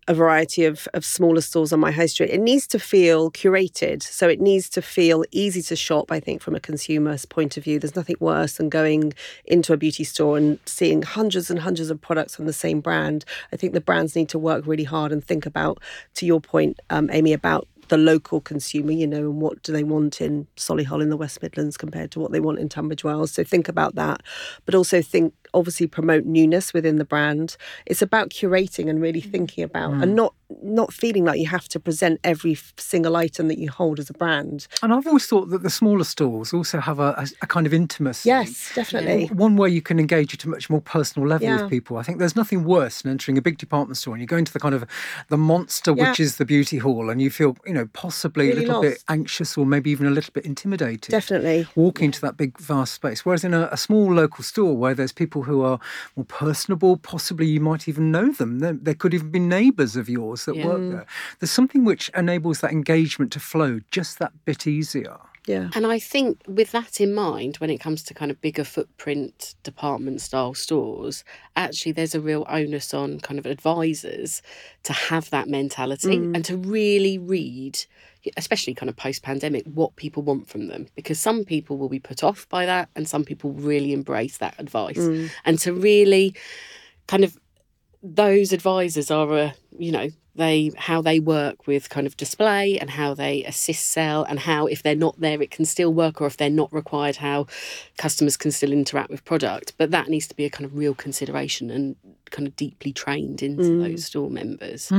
[0.08, 4.02] a variety of, of smaller stores on my high street, it needs to feel curated.
[4.02, 7.64] So it needs to feel easy to shop, I think, from a consumer's point of
[7.64, 7.78] view.
[7.78, 9.12] There's nothing worse than going
[9.44, 13.24] into a beauty store and seeing hundreds and hundreds of products from the same brand.
[13.52, 15.80] I think the brands need to work really hard and think about,
[16.14, 19.84] to your point, um, Aimee, about the local consumer, you know, and what do they
[19.84, 23.32] want in Solihull in the West Midlands compared to what they want in Tunbridge Wells.
[23.32, 24.22] So think about that,
[24.64, 27.56] but also think obviously promote newness within the brand.
[27.86, 29.30] It's about curating and really mm.
[29.30, 33.58] thinking about and not not feeling like you have to present every single item that
[33.58, 34.66] you hold as a brand.
[34.82, 37.74] And I've always thought that the smaller stores also have a, a, a kind of
[37.74, 38.28] intimacy.
[38.28, 39.26] Yes, definitely.
[39.26, 41.62] One way you can engage at a much more personal level Yeah.
[41.62, 41.96] with people.
[41.96, 44.52] I think there's nothing worse than entering a big department store and you go into
[44.52, 44.84] the kind of
[45.28, 46.10] the monster Yeah.
[46.10, 49.04] which is the beauty hall and you feel, you know, possibly Really a little bit
[49.08, 51.10] anxious or maybe even a little bit intimidated.
[51.10, 51.66] Definitely.
[51.74, 53.24] Walking into that big vast space.
[53.24, 55.78] Whereas in a, a small local store where there's people who are
[56.16, 58.58] more personable, possibly you might even know them.
[58.58, 60.66] There, there could even be neighbours of yours that Yeah.
[60.66, 61.06] work there.
[61.38, 65.18] There's something which enables that engagement to flow just that bit easier.
[65.46, 65.70] Yeah.
[65.74, 69.54] And I think with that in mind, when it comes to kind of bigger footprint
[69.62, 71.24] department style stores,
[71.56, 74.42] actually there's a real onus on kind of advisors
[74.84, 76.34] to have that mentality mm.
[76.34, 77.84] and to really read,
[78.36, 80.86] especially kind of post pandemic, what people want from them.
[80.94, 84.54] Because some people will be put off by that and some people really embrace that
[84.58, 84.98] advice.
[84.98, 85.30] Mm.
[85.44, 86.34] And to really
[87.06, 87.38] kind of
[88.02, 92.90] those advisors are a you know they how they work with kind of display and
[92.90, 96.26] how they assist sell and how if they're not there it can still work or
[96.26, 97.46] if they're not required how
[97.98, 99.74] customers can still interact with product.
[99.76, 101.96] But that needs to be a kind of real consideration and
[102.30, 103.82] kind of deeply trained into mm.
[103.82, 104.90] those store members.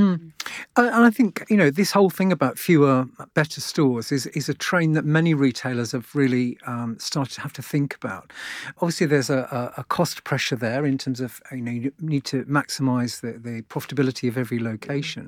[0.78, 4.50] And and I think you know this whole thing about fewer, better stores is is
[4.50, 8.32] a train that many retailers have really um, started to have to think about.
[8.78, 12.44] Obviously, there's a, a, cost pressure there in terms of you know you need to
[12.46, 14.64] maximise the, the profitability of every mm.
[14.64, 15.21] location,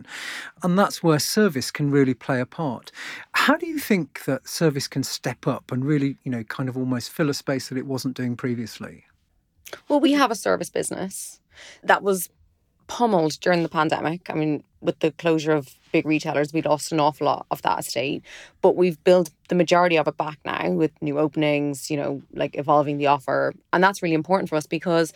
[0.63, 2.91] and that's where service can really play a part.
[3.33, 6.77] How do you think that service can step up and really, you know, kind of
[6.77, 9.05] almost fill a space that it wasn't doing previously?
[9.89, 11.39] Well, we have a service business
[11.83, 12.29] that was
[12.87, 14.29] pummeled during the pandemic.
[14.29, 17.79] I mean, with the closure of big retailers, we lost an awful lot of that
[17.79, 18.23] estate.
[18.61, 22.57] But we've built the majority of it back now with new openings, you know, like
[22.57, 23.53] evolving the offer.
[23.71, 25.13] And that's really important for us because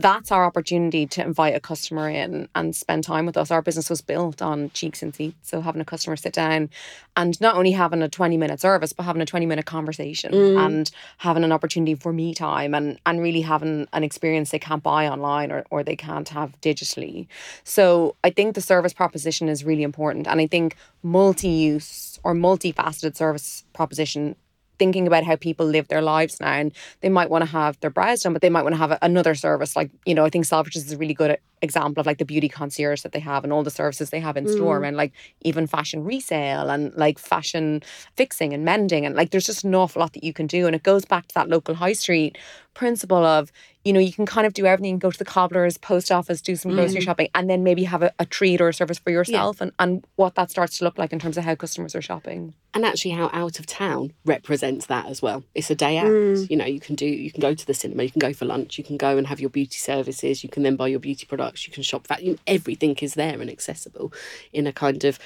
[0.00, 3.50] that's our opportunity to invite a customer in and spend time with us.
[3.50, 5.50] Our business was built on cheeks and seats.
[5.50, 6.70] So having a customer sit down
[7.16, 10.64] and not only having a 20 minute service, but having a 20 minute conversation mm.
[10.64, 14.82] and having an opportunity for me time and, and really having an experience they can't
[14.82, 17.26] buy online or, or they can't have digitally.
[17.64, 20.26] So I think the service proposition is really important.
[20.26, 24.36] And I think multi use or multifaceted service proposition
[24.78, 27.90] thinking about how people live their lives now and they might want to have their
[27.90, 30.44] brows done but they might want to have another service like you know i think
[30.44, 33.62] selfridges is really good example of like the beauty concierge that they have and all
[33.62, 34.54] the services they have in mm.
[34.54, 37.82] store and like even fashion resale and like fashion
[38.16, 40.74] fixing and mending and like there's just an awful lot that you can do and
[40.74, 42.38] it goes back to that local high street
[42.78, 43.50] principle of
[43.84, 46.54] you know you can kind of do everything go to the cobblers post office do
[46.54, 47.04] some grocery mm.
[47.04, 49.64] shopping and then maybe have a, a, treat or a service for yourself yeah.
[49.64, 52.54] and, and what that starts to look like in terms of how customers are shopping
[52.74, 56.48] and actually how out of town represents that as well it's a day out mm.
[56.48, 58.44] you know you can do you can go to the cinema you can go for
[58.44, 61.26] lunch you can go and have your beauty services you can then buy your beauty
[61.26, 64.12] products you can shop that you know everything is there and accessible
[64.52, 65.18] in a kind of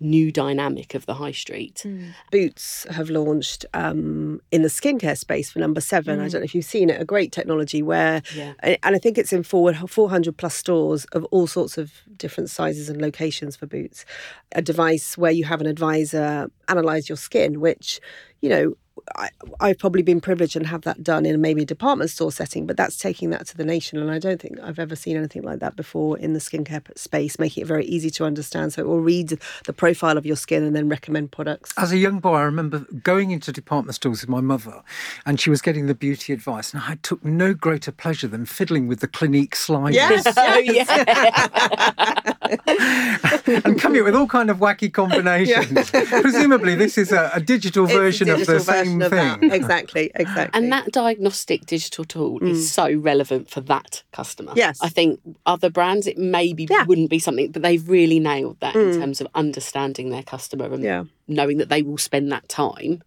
[0.00, 1.82] new dynamic of the high street.
[1.84, 2.14] Mm.
[2.30, 6.18] Boots have launched um, in the skincare space for number seven.
[6.18, 6.24] Mm.
[6.24, 8.52] I don't know if you've seen it, a great technology where, yeah.
[8.62, 13.00] and I think it's in 400 plus stores of all sorts of different sizes and
[13.00, 14.04] locations for Boots.
[14.52, 18.00] A device where you have an advisor analyze your skin, which,
[18.40, 18.74] you know,
[19.16, 19.30] I,
[19.60, 22.76] I've probably been privileged and have that done in maybe a department store setting, but
[22.76, 23.98] that's taking that to the nation.
[23.98, 27.38] And I don't think I've ever seen anything like that before in the skincare space,
[27.38, 28.72] making it very easy to understand.
[28.72, 31.72] So it will read the profile of your skin and then recommend products.
[31.76, 34.82] As a young boy, I remember going into department stores with my mother,
[35.26, 38.88] and she was getting the beauty advice, and I took no greater pleasure than fiddling
[38.88, 39.94] with the Clinique sliders.
[39.94, 42.28] Yes, oh, yeah.
[43.64, 45.90] and coming up with all kind of wacky combinations.
[45.92, 46.20] Yeah.
[46.20, 49.48] Presumably, this is a, a digital version a digital of the version same of thing.
[49.48, 49.56] That.
[49.56, 50.58] Exactly, exactly.
[50.58, 52.50] And that diagnostic digital tool mm.
[52.50, 54.52] is so relevant for that customer.
[54.56, 54.78] Yes.
[54.82, 56.84] I think other brands, it maybe yeah.
[56.84, 58.94] wouldn't be something, but they've really nailed that mm.
[58.94, 61.04] in terms of understanding their customer and yeah.
[61.26, 63.02] knowing that they will spend that time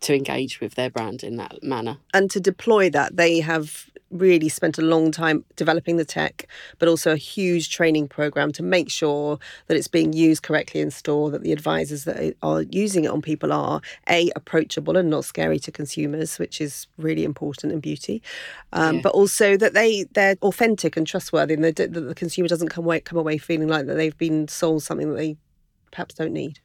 [0.00, 1.98] to engage with their brand in that manner.
[2.12, 6.46] And to deploy that, they have really spent a long time developing the tech,
[6.78, 10.90] but also a huge training program to make sure that it's being used correctly in
[10.90, 15.24] store, that the advisors that are using it on people are A, approachable and not
[15.24, 18.22] scary to consumers, which is really important in beauty,
[18.72, 19.00] um, yeah.
[19.02, 23.00] but also that they, they're authentic and trustworthy and that the consumer doesn't come away,
[23.00, 25.36] come away feeling like that they've been sold something that they
[25.90, 26.60] perhaps don't need.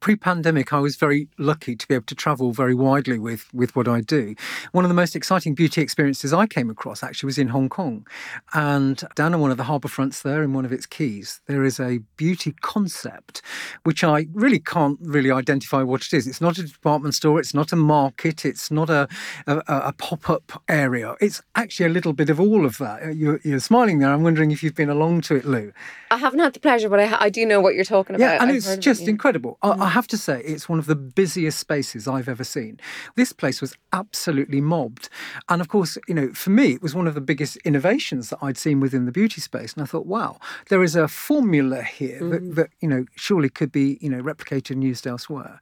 [0.00, 3.74] Pre pandemic, I was very lucky to be able to travel very widely with, with
[3.76, 4.34] what I do.
[4.72, 8.06] One of the most exciting beauty experiences I came across actually was in Hong Kong.
[8.54, 11.64] And down on one of the harbour fronts there, in one of its quays, there
[11.64, 13.42] is a beauty concept,
[13.84, 16.26] which I really can't really identify what it is.
[16.26, 19.08] It's not a department store, it's not a market, it's not a,
[19.46, 21.14] a, a pop up area.
[21.20, 23.02] It's actually a little bit of all of that.
[23.02, 24.10] Uh, you're, you're, smiling there.
[24.10, 25.72] I'm wondering if you've been along to it, Lou.
[26.10, 28.24] I haven't had the pleasure, but I, I do know what you're talking about.
[28.24, 29.58] Yeah, and I've it's just incredible.
[29.62, 32.78] I, I have to say, it's one of the busiest spaces I've ever seen.
[33.16, 35.08] This place was absolutely mobbed.
[35.48, 38.38] And of course, you know, for me, it was one of the biggest innovations that
[38.42, 39.72] I'd seen within the beauty space.
[39.72, 40.38] And I thought, wow,
[40.68, 42.30] there is a formula here mm.
[42.30, 45.60] that, that, you know, surely could be, you know, replicated and used elsewhere.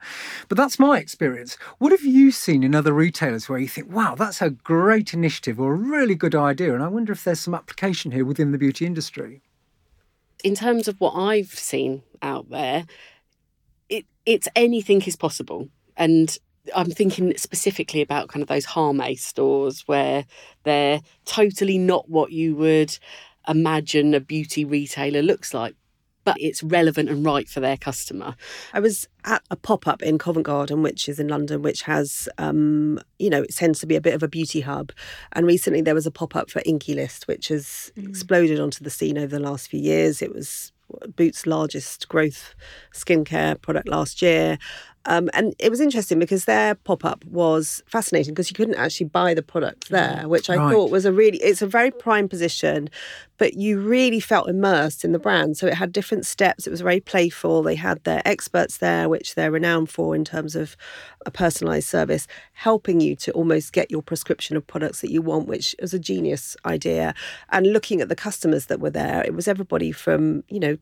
[0.48, 1.56] But that's my experience.
[1.78, 5.60] What have you seen in other retailers where you think, wow, that's a great initiative
[5.60, 6.74] or a really good idea?
[6.74, 9.42] And I wonder if there's some application here within the beauty industry.
[10.44, 12.86] In terms of what I've seen out there,
[14.26, 15.68] it's anything is possible.
[15.96, 16.36] And
[16.74, 20.26] I'm thinking specifically about kind of those Harmay stores where
[20.64, 22.96] they're totally not what you would
[23.48, 25.74] imagine a beauty retailer looks like,
[26.24, 28.36] but it's relevant and right for their customer.
[28.74, 32.28] I was at a pop up in Covent Garden, which is in London, which has,
[32.36, 34.92] um, you know, it tends to be a bit of a beauty hub.
[35.32, 38.06] And recently there was a pop up for Inkey List, which has mm.
[38.06, 40.20] exploded onto the scene over the last few years.
[40.20, 40.72] It was
[41.16, 42.54] Boots' largest growth
[42.94, 44.58] skincare product last year.
[45.08, 49.06] Um, and it was interesting because their pop up was fascinating because you couldn't actually
[49.06, 50.70] buy the product there, which I right.
[50.70, 52.90] thought was a really, it's a very prime position,
[53.38, 55.56] but you really felt immersed in the brand.
[55.56, 56.66] So it had different steps.
[56.66, 57.62] It was very playful.
[57.62, 60.76] They had their experts there, which they're renowned for in terms of
[61.24, 65.48] a personalized service, helping you to almost get your prescription of products that you want,
[65.48, 67.14] which is a genius idea.
[67.48, 70.76] And looking at the customers that were there, it was everybody from, you know,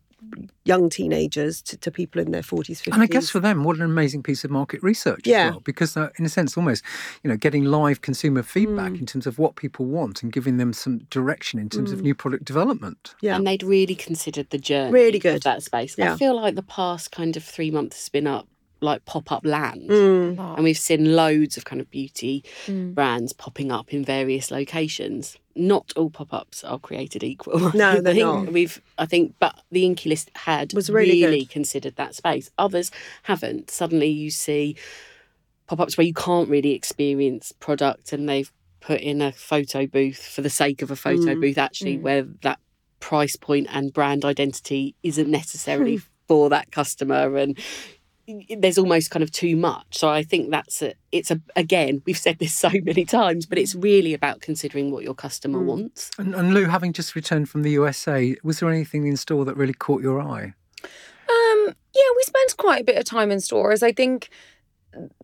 [0.64, 2.92] young teenagers to, to people in their 40s, 50s.
[2.92, 5.46] And I guess for them, what an amazing piece of market research Yeah.
[5.46, 6.82] as well, because uh, in a sense, almost,
[7.22, 9.00] you know, getting live consumer feedback Mm.
[9.00, 12.14] in terms of what people want and giving them some direction in terms of new
[12.14, 13.14] product development.
[13.20, 13.36] yeah.
[13.36, 15.42] And they'd really considered the journey Really of good.
[15.42, 15.96] that space.
[15.96, 16.14] Yeah.
[16.14, 18.48] I feel like the past kind of three months has been up
[18.80, 19.88] like pop up land.
[19.88, 20.54] Mm.
[20.56, 22.94] And we've seen loads of kind of beauty Mm.
[22.94, 25.36] brands popping up in various locations.
[25.54, 27.72] Not all pop ups are created equal.
[27.74, 28.52] No, I they're think not.
[28.52, 31.50] We've, I think, but the Inkey List had Was really good.
[31.50, 32.50] considered that space.
[32.58, 32.90] Others
[33.22, 33.70] haven't.
[33.70, 34.76] Suddenly, you see
[35.66, 40.22] pop ups where you can't really experience product, and they've put in a photo booth
[40.24, 41.40] for the sake of a photo Mm.
[41.40, 42.02] booth, actually, Mm.
[42.02, 42.60] where that
[43.00, 47.58] price point and brand identity isn't necessarily for that customer and
[48.58, 52.18] there's almost kind of too much so i think that's a it's a again we've
[52.18, 55.66] said this so many times but it's really about considering what your customer Mm.
[55.66, 59.44] wants And, and Lou, having just returned from the USA, was there anything in store
[59.44, 60.54] that really caught your eye?
[60.82, 63.82] Um, yeah, we spent quite a bit of time in stores.
[63.82, 64.28] I think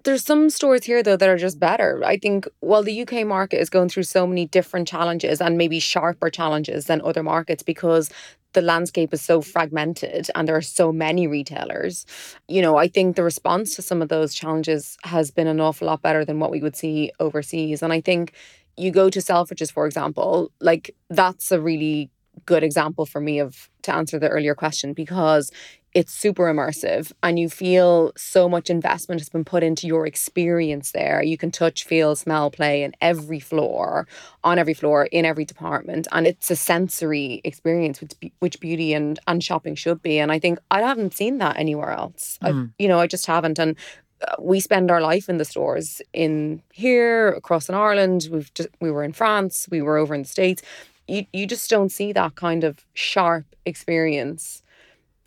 [0.04, 2.02] there's some stores here though that are just better.
[2.04, 5.78] I think while the UK market is going through so many different challenges and maybe
[5.78, 8.10] sharper challenges than other markets because
[8.52, 12.04] the landscape is so fragmented and there are so many retailers.
[12.48, 15.86] You know, I think the response to some of those challenges has been an awful
[15.86, 17.82] lot better than what we would see overseas.
[17.82, 18.34] And I think
[18.76, 22.10] you go to Selfridges, for example, like that's a really
[22.46, 25.50] good example for me of to answer the earlier question because
[25.94, 30.92] it's super immersive and you feel so much investment has been put into your experience
[30.92, 31.22] there.
[31.22, 34.08] You can touch, feel, smell, play in every floor,
[34.42, 36.08] on every floor, in every department.
[36.10, 40.18] And it's a sensory experience, which, which beauty and, and shopping should be.
[40.18, 42.38] And I think I haven't seen that anywhere else.
[42.40, 42.72] I, Mm.
[42.78, 43.58] you know, I just haven't.
[43.58, 43.76] And
[44.26, 48.28] uh, we spend our life in the stores in here, across in Ireland.
[48.32, 50.62] We've just, we were in France, we were over in the States.
[51.08, 54.62] You, you just don't see that kind of sharp experience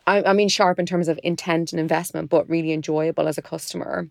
[0.08, 3.42] I, I mean sharp in terms of intent and investment, but really enjoyable as a
[3.42, 4.10] customer.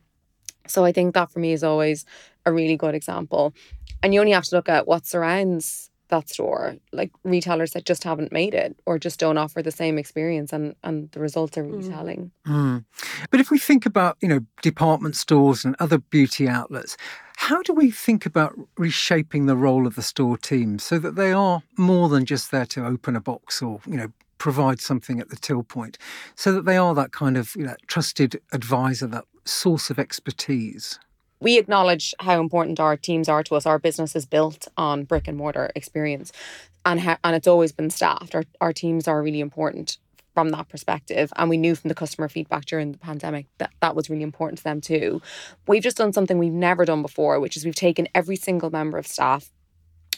[0.66, 2.04] So I think that for me is always
[2.46, 3.54] a really good example.
[4.02, 8.04] And you only have to look at what surrounds that store, like retailers that just
[8.04, 11.64] haven't made it or just don't offer the same experience and, and the results are
[11.64, 11.94] really Mm.
[11.94, 12.30] telling.
[12.46, 12.84] Mm.
[13.30, 16.96] But if we think about, you know, department stores and other beauty outlets,
[17.36, 21.32] how do we think about reshaping the role of the store team so that they
[21.32, 25.30] are more than just there to open a box or, you know, provide something at
[25.30, 25.96] the till point,
[26.34, 30.98] so that they are that kind of you know, trusted advisor, that source of expertise?
[31.44, 33.66] We acknowledge how important our teams are to us.
[33.66, 36.32] Our business is built on brick and mortar experience,
[36.86, 38.34] and and it's always been staffed.
[38.34, 39.98] Our our teams are really important
[40.32, 43.94] from that perspective, and we knew from the customer feedback during the pandemic that that
[43.94, 45.20] was really important to them too.
[45.68, 48.96] We've just done something we've never done before, which is we've taken every single member
[48.96, 49.50] of staff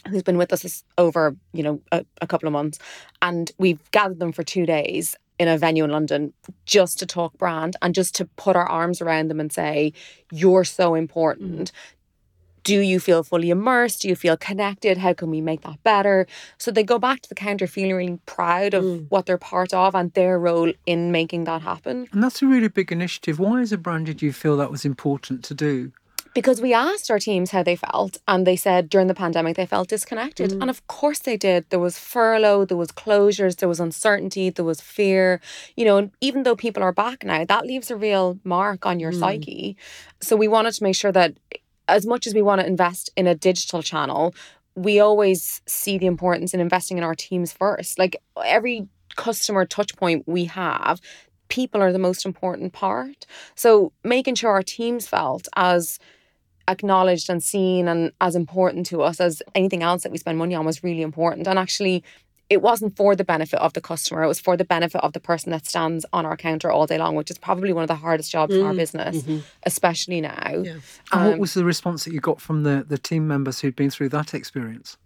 [0.09, 2.79] who's been with us over you know a, a couple of months
[3.21, 6.33] and we've gathered them for two days in a venue in london
[6.65, 9.93] just to talk brand and just to put our arms around them and say
[10.31, 11.71] you're so important
[12.63, 16.27] do you feel fully immersed do you feel connected how can we make that better
[16.57, 19.05] so they go back to the counter feeling really proud of Mm.
[19.09, 22.67] what they're part of and their role in making that happen And that's a really
[22.67, 23.39] big initiative.
[23.39, 25.91] Why, as a brand, did you feel that was important to do?
[26.33, 29.65] Because we asked our teams how they felt and they said during the pandemic they
[29.65, 30.51] felt disconnected.
[30.51, 30.61] Mm.
[30.61, 31.69] And of course they did.
[31.69, 35.41] There was furlough there was closures there was uncertainty there was fear.
[35.75, 38.99] You know and even though people are back now that leaves a real mark on
[38.99, 39.19] your mm.
[39.19, 39.77] psyche.
[40.21, 41.33] So we wanted to make sure that
[41.87, 44.33] as much as we want to invest in a digital channel
[44.75, 47.97] we always see the importance in investing in our teams first.
[47.97, 51.01] Like every customer touch point we have
[51.47, 53.25] people are the most important part.
[53.55, 55.99] So making sure our teams felt as
[56.67, 60.55] acknowledged and seen and as important to us as anything else that we spend money
[60.55, 61.47] on was really important.
[61.47, 62.03] And actually,
[62.49, 65.19] it wasn't for the benefit of the customer, it was for the benefit of the
[65.19, 67.95] person that stands on our counter all day long, which is probably one of the
[67.95, 69.41] hardest jobs in our Mm, business, mhm.
[69.63, 70.51] especially now.
[70.63, 70.71] Yeah.
[71.11, 73.75] And what Um, was the response that you got from the, the team members who'd
[73.75, 74.97] been through that experience?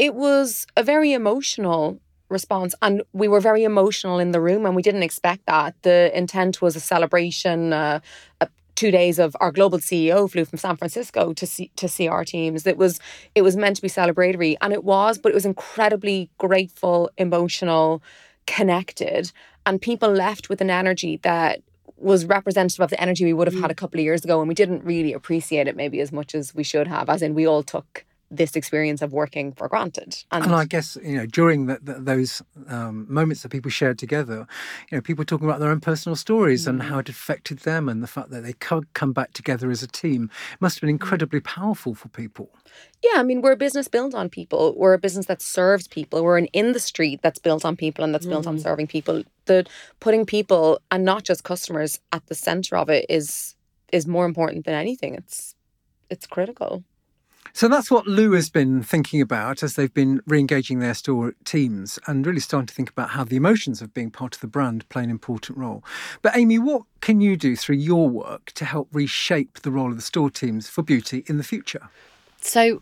[0.00, 4.76] it was a very emotional response and we were very emotional in the room and
[4.76, 7.98] we didn't expect that the intent was a celebration uh,
[8.40, 8.46] uh,
[8.78, 12.24] two days of our global ceo flew from san francisco to see to see our
[12.24, 12.64] teams.
[12.64, 13.00] It was
[13.34, 18.00] it was meant to be celebratory and it was but it was incredibly grateful emotional
[18.46, 19.32] connected
[19.66, 21.60] and people left with an energy that
[21.96, 23.72] was representative of the energy we would have had mm.
[23.72, 26.54] a couple of years ago and we didn't really appreciate it maybe as much as
[26.54, 30.24] we should have as in we all took this experience of working for granted.
[30.30, 34.46] And, I guess you know during the, the, those um, moments that people shared together,
[34.90, 36.68] you know, people talking about their own personal stories mm.
[36.68, 39.82] and how it affected them, and the fact that they could come back together as
[39.82, 41.00] a team must have been mm.
[41.00, 42.50] incredibly powerful for people.
[43.02, 44.74] Yeah, I mean, we're a business built on people.
[44.76, 46.22] We're a business that serves people.
[46.22, 48.30] We're an industry that's built on people and that's mm.
[48.30, 48.62] built on mm.
[48.62, 49.22] serving people.
[49.46, 49.66] The
[50.00, 53.54] putting people and not just customers at the center of it is
[53.92, 55.14] is more important than anything.
[55.14, 55.54] It's
[56.10, 56.84] it's critical.
[57.58, 61.34] So that's what Lou has been thinking about as they've been re engaging their store
[61.44, 64.46] teams and really starting to think about how the emotions of being part of the
[64.46, 65.82] brand play an important role.
[66.22, 69.96] But, Aimee, what can you do through your work to help reshape the role of
[69.96, 71.88] the store teams for beauty in the future?
[72.40, 72.80] So,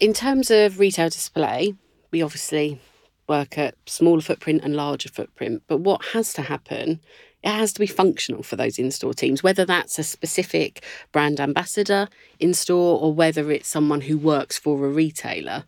[0.00, 1.76] in terms of retail display,
[2.10, 2.80] we obviously
[3.28, 5.62] work at smaller footprint and larger footprint.
[5.68, 6.98] But what has to happen
[7.46, 11.38] it has to be functional for those in store teams, whether that's a specific brand
[11.38, 12.08] ambassador
[12.40, 15.62] in store or whether it's someone who works for a retailer.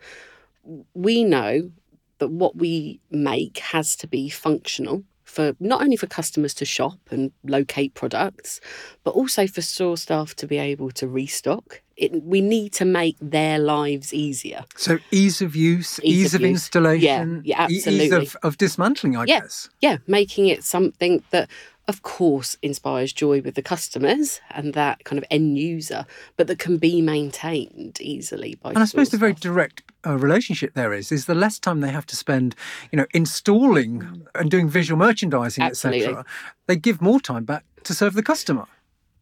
[0.94, 1.70] We know
[2.18, 6.98] that what we make has to be functional for not only for customers to shop
[7.12, 8.60] and locate products,
[9.04, 11.82] but also for store staff to be able to restock.
[11.98, 14.64] It, we need to make their lives easier.
[14.76, 16.50] So ease of use, ease, ease of, use.
[16.50, 18.06] installation, yeah, yeah, absolutely.
[18.06, 19.68] ease of, of dismantling, I yeah, guess.
[19.80, 21.48] Yeah, making it something that
[21.88, 26.04] of course, inspires joy with the customers and that kind of end user,
[26.36, 28.70] but that can be maintained easily by.
[28.70, 31.90] And I suppose the very direct uh, relationship there is is the less time they
[31.90, 32.54] have to spend,
[32.92, 36.26] you know, installing and doing visual merchandising, etc.
[36.66, 38.66] They give more time back to serve the customer.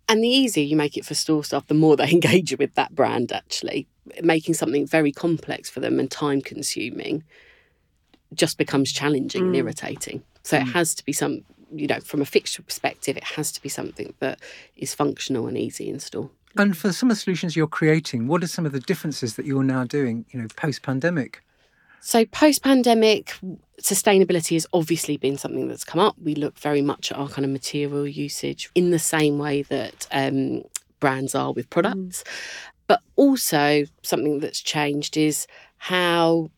[0.09, 2.95] And the easier you make it for store staff, the more they engage with that
[2.95, 3.33] brand.
[3.33, 3.87] Actually,
[4.23, 7.25] making something very complex for them and time consuming
[8.35, 9.47] just becomes challenging mm.
[9.47, 10.23] and irritating.
[10.43, 10.63] So mm.
[10.63, 11.43] it has to be some
[11.73, 14.41] you know, from a fixture perspective, it has to be something that
[14.77, 16.31] is functional and easy in store.
[16.57, 19.45] And for some of the solutions you're creating, what are some of the differences that
[19.45, 21.43] you're now doing, you know, post pandemic?
[22.01, 23.35] So, post pandemic,
[23.81, 26.17] sustainability has obviously been something that's come up.
[26.23, 30.07] We look very much at our kind of material usage in the same way that
[30.13, 30.63] um,
[31.01, 32.23] brands are with products.
[32.23, 32.73] Mm.
[32.87, 35.47] But also, something that's changed is
[35.79, 36.51] how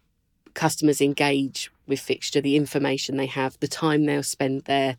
[0.54, 4.96] customers engage with fixture, the information they have, the time they'll spend there,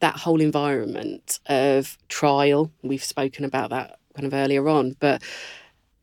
[0.00, 2.70] that whole environment of trial.
[2.82, 5.22] We've spoken about that kind of earlier on, but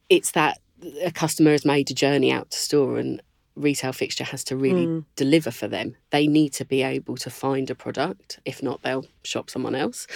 [0.10, 0.60] it's that
[1.04, 3.22] a customer has made a journey out to store and
[3.56, 5.06] retail fixture has to really mm.
[5.16, 5.96] deliver for them.
[6.12, 8.40] They need to be able to find a product.
[8.46, 10.08] If not, they'll shop someone else.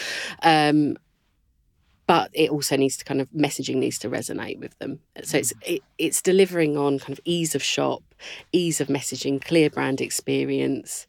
[0.41, 0.97] Um,
[2.05, 4.99] but it also needs to kind of messaging needs to resonate with them.
[5.23, 8.03] So it's it, it's delivering on kind of ease of shop,
[8.51, 11.07] ease of messaging, clear brand experience,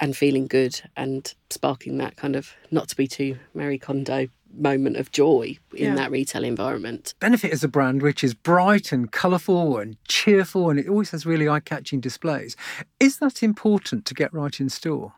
[0.00, 4.96] and feeling good and sparking that kind of not to be too Marie Kondo moment
[4.96, 5.94] of joy in yeah.
[5.94, 7.14] that retail environment.
[7.20, 11.26] Benefit is a brand which is bright and colourful and cheerful and it always has
[11.26, 12.56] really eye-catching displays.
[13.00, 15.12] Is that important to get right in store?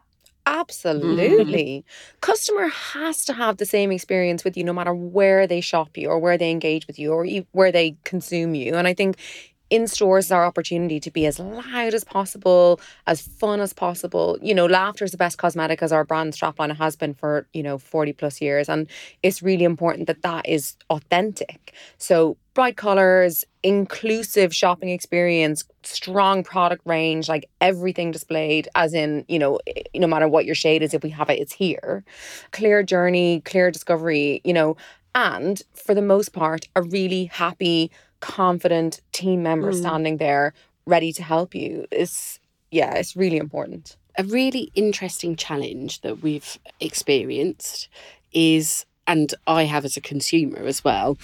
[0.47, 1.85] Absolutely.
[1.87, 2.19] Mm-hmm.
[2.21, 6.09] Customer has to have the same experience with you no matter where they shop you
[6.09, 8.75] or where they engage with you or where they consume you.
[8.75, 9.17] And I think
[9.71, 14.39] in stores is our opportunity to be as loud as possible, as fun as possible.
[14.43, 17.63] You know, laughter is the best cosmetic as our brand strapline has been for, you
[17.63, 18.69] know, 40 plus years.
[18.69, 18.89] And
[19.23, 21.75] it's really important that that is authentic.
[21.99, 29.39] So bright colors, inclusive shopping experience, strong product range, like everything displayed, as in, you
[29.39, 32.05] know, eh, no matter what your shade is, if we have it, it's here.
[32.53, 34.77] Clear journey, clear discovery, you know,
[35.15, 37.91] and for the most part, a really happy,
[38.25, 39.79] confident team member mm.
[39.79, 40.55] standing there
[40.87, 46.59] ready to help you is yeah it's really important a really interesting challenge that we've
[46.81, 47.89] experienced
[48.33, 51.19] is and i have as a consumer as well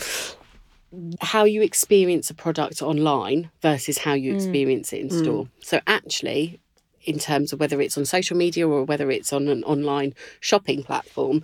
[1.23, 4.37] how you experience a product online versus how you mm.
[4.37, 5.23] experience it in mm.
[5.23, 6.61] store so actually
[7.05, 10.83] in terms of whether it's on social media or whether it's on an online shopping
[10.83, 11.43] platform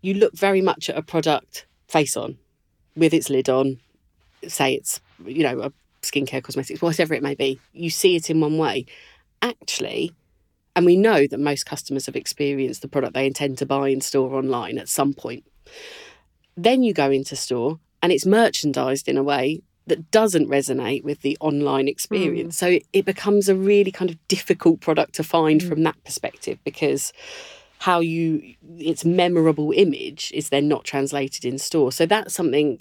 [0.00, 2.38] you look very much at a product face on
[2.96, 3.78] with its lid on
[4.52, 5.72] say it's you know a
[6.02, 8.84] skincare cosmetics whatever it may be you see it in one way
[9.42, 10.12] actually
[10.76, 14.00] and we know that most customers have experienced the product they intend to buy in
[14.00, 15.44] store online at some point
[16.56, 21.20] then you go into store and it's merchandised in a way that doesn't resonate with
[21.20, 22.56] the online experience.
[22.56, 22.58] Mm.
[22.58, 25.68] So it becomes a really kind of difficult product to find mm.
[25.68, 27.12] from that perspective because
[27.78, 31.92] how you its memorable image is then not translated in store.
[31.92, 32.80] So that's something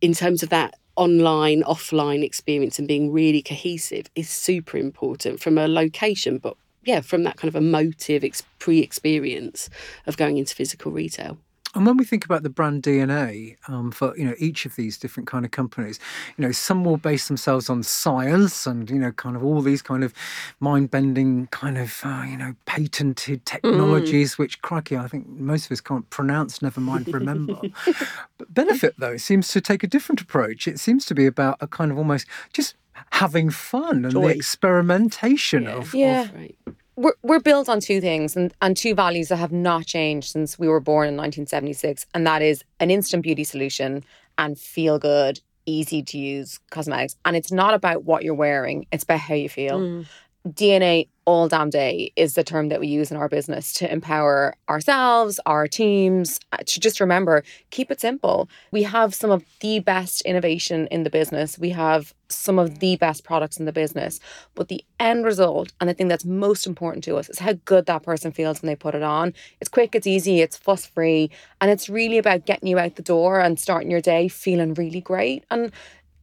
[0.00, 5.56] in terms of that online offline experience and being really cohesive is super important from
[5.56, 9.70] a location but yeah from that kind of emotive ex- pre-experience
[10.06, 11.38] of going into physical retail
[11.74, 14.98] And when we think about the brand DNA um, for you know each of these
[14.98, 16.00] different kind of companies,
[16.36, 19.80] you know some will base themselves on science and you know kind of all these
[19.80, 20.12] kind of
[20.58, 24.38] mind-bending kind of uh, you know patented technologies, mm.
[24.38, 27.60] which crikey, I think most of us can't pronounce, never mind remember.
[28.38, 30.66] but Benefit though seems to take a different approach.
[30.66, 32.74] It seems to be about a kind of almost just
[33.12, 34.22] having fun and Joy.
[34.22, 35.70] the experimentation yeah.
[35.70, 36.22] of, yeah.
[36.22, 36.56] Of, right
[37.00, 40.58] we're, we're built on two things and, and two values that have not changed since
[40.58, 44.04] we were born in 1976 and that is an instant beauty solution
[44.36, 49.04] and feel good easy to use cosmetics and it's not about what you're wearing it's
[49.04, 50.06] about how you feel mm.
[50.48, 54.54] DNA all damn day is the term that we use in our business to empower
[54.68, 58.48] ourselves, our teams, uh, to just remember, keep it simple.
[58.72, 61.58] We have some of the best innovation in the business.
[61.58, 64.18] We have some of the best products in the business.
[64.54, 67.86] But the end result, and the thing that's most important to us, is how good
[67.86, 69.34] that person feels when they put it on.
[69.60, 71.30] It's quick, it's easy, it's fuss free,
[71.60, 75.02] and it's really about getting you out the door and starting your day feeling really
[75.02, 75.44] great.
[75.50, 75.70] And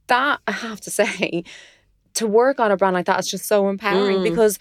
[0.07, 1.43] that, I have to say,
[2.18, 4.24] to work on a brand like that is just so empowering mm.
[4.24, 4.57] because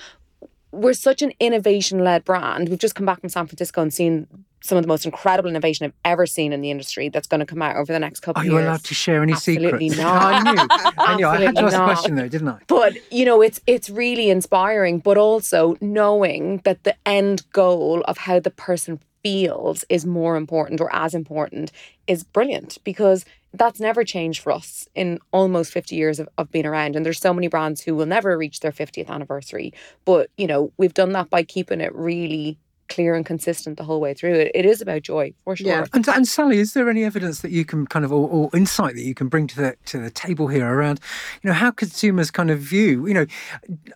[0.73, 2.69] we're such an innovation led brand.
[2.69, 4.27] We've just come back from San Francisco and seen
[4.63, 7.47] some of the most incredible innovation I've ever seen in the industry that's going to
[7.47, 8.55] come out over the next couple Are of years.
[8.55, 10.03] Are you allowed to share any Absolutely secrets?
[10.03, 10.47] Not.
[10.47, 10.67] I knew.
[10.99, 11.27] I knew.
[11.27, 12.59] I had to ask a question though, didn't I?
[12.67, 18.19] But you know, it's it's really inspiring, but also knowing that the end goal of
[18.19, 21.73] how the person feels is more important or as important
[22.07, 23.25] is brilliant because
[23.59, 26.97] that's never changed for us in almost 50 years of, of being around.
[26.97, 29.73] And there's so many brands who will never reach their 50th anniversary.
[30.05, 32.59] But you know we've done that by keeping it really
[32.89, 34.35] clear and consistent the whole way through.
[34.35, 35.67] It, it is about joy for sure.
[35.67, 35.87] Yeah.
[35.93, 38.95] And, and Sallie, is there any evidence that you can kind of or, or, insight
[38.95, 41.01] that you can bring to the to the table here around,
[41.43, 43.27] you know, how consumers kind of view, you know,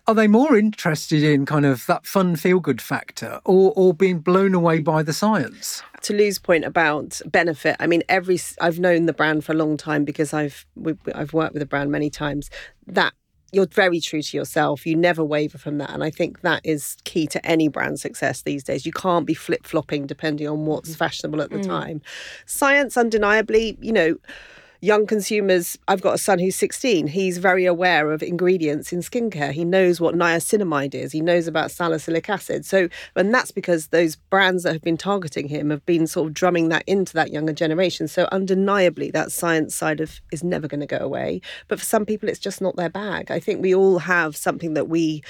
[0.07, 4.19] are they more interested in kind of that fun feel good factor or or being
[4.19, 5.83] blown away by the science?
[6.01, 9.77] to Lou's point about benefit, I mean, every I've known the brand for a long
[9.77, 10.65] time because I've
[11.13, 12.49] I've worked with the brand many times.
[12.87, 13.13] That
[13.51, 14.85] you're very true to yourself.
[14.85, 15.89] You never waver from that.
[15.89, 18.85] And I think that is key to any brand success these days.
[18.85, 20.95] You can't be flip flopping depending on what's mm.
[20.95, 21.67] fashionable at the mm.
[21.67, 22.01] time.
[22.45, 24.15] Science, undeniably, you know,
[24.81, 27.07] young consumers, I've got a son who's 16.
[27.07, 29.51] He's very aware of ingredients in skincare.
[29.51, 31.11] He knows what niacinamide is.
[31.11, 32.65] He knows about salicylic acid.
[32.65, 36.33] So, and that's because those brands that have been targeting him have been sort of
[36.33, 38.07] drumming that into that younger generation.
[38.07, 41.41] So, undeniably, that science side of is never going to go away.
[41.67, 43.29] But for some people, it's just not their bag.
[43.29, 45.21] I think we all have something that we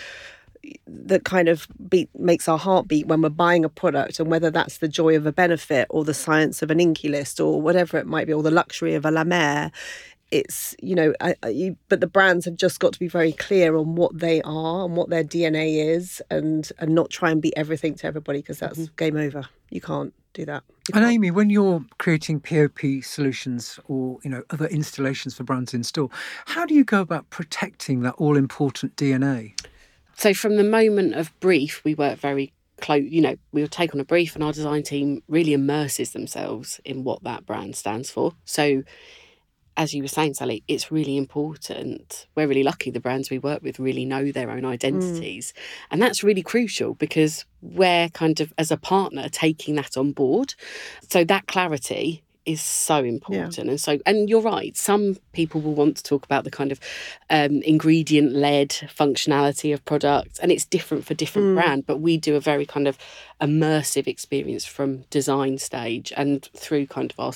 [0.87, 4.51] that kind of beat makes our heart beat when we're buying a product and whether
[4.51, 7.97] that's the joy of a benefit or the science of an Inkey List or whatever
[7.97, 9.71] it might be or the luxury of a la mer
[10.31, 13.33] it's you know I, I, you, but the brands have just got to be very
[13.33, 17.41] clear on what they are and what their dna is and and not try and
[17.41, 18.95] be everything to everybody because that's mm-hmm.
[18.95, 19.43] game over.
[19.69, 20.63] You can't do that.
[20.93, 25.83] And Aimee when you're creating pop solutions or you know other installations for brands in
[25.83, 26.09] store
[26.45, 29.53] how do you go about protecting that all important dna
[30.15, 33.03] so from the moment of brief, we work very close.
[33.03, 37.03] You know, we'll take on a brief, and our design team really immerses themselves in
[37.03, 38.33] what that brand stands for.
[38.45, 38.83] So,
[39.77, 42.27] as you were saying, Sallie, it's really important.
[42.35, 42.91] We're really lucky.
[42.91, 45.85] The brands we work with really know their own identities, mm.
[45.91, 50.55] and that's really crucial because we're kind of as a partner taking that on board.
[51.09, 53.63] So that clarity is so important yeah.
[53.63, 56.79] and so and you're right some people will want to talk about the kind of
[57.29, 61.55] um, ingredient led functionality of products and it's different for different mm.
[61.55, 62.97] brand but we do a very kind of
[63.39, 67.33] immersive experience from design stage and through kind of our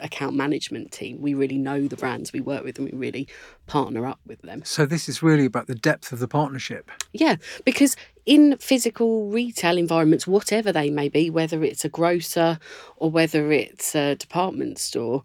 [0.00, 1.20] account management team.
[1.20, 3.28] We really know the brands we work with and we really
[3.66, 4.62] partner up with them.
[4.64, 6.90] So this is really about the depth of the partnership.
[7.12, 12.58] Yeah, because in physical retail environments, whatever they may be, whether it's a grocer
[12.96, 15.24] or whether it's a department store,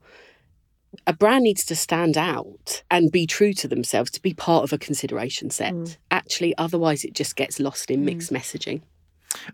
[1.06, 4.74] a brand needs to stand out and be true to themselves to be part of
[4.74, 5.74] a consideration set.
[5.74, 5.98] Mm.
[6.10, 8.38] Actually, otherwise, it just gets lost in mixed mm.
[8.38, 8.82] messaging.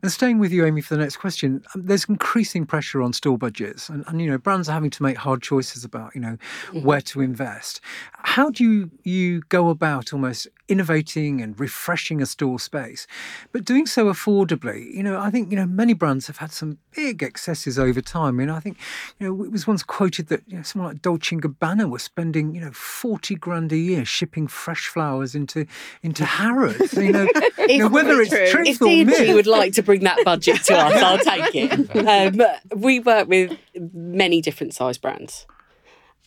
[0.01, 3.37] And staying with you, Aimee, for the next question, um, there's increasing pressure on store
[3.37, 6.37] budgets, and, and you know brands are having to make hard choices about you know
[6.67, 6.81] mm-hmm.
[6.81, 7.81] where to invest.
[8.13, 13.07] How do you you go about almost innovating and refreshing a store space,
[13.51, 14.93] but doing so affordably.
[14.93, 18.37] You know, I think you know many brands have had some big excesses over time.
[18.37, 18.77] Know, I think
[19.19, 22.03] you know it was once quoted that you know, someone like Dolce and Gabbana was
[22.03, 25.65] spending you know forty grand a year shipping fresh flowers into
[26.01, 26.93] into Harrods.
[26.93, 27.27] You know,
[27.67, 28.47] you know whether it's true.
[28.47, 29.35] truth if or myth.
[29.35, 31.95] would like to bring that budget to us, I'll take it.
[32.05, 32.39] Um,
[32.75, 33.57] we work with
[33.93, 35.47] many different size brands,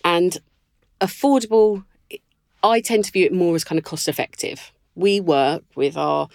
[0.05, 0.39] and
[1.01, 1.85] affordable
[2.63, 4.73] I tend to view it more as kind of cost effective.
[4.95, 6.29] We work with our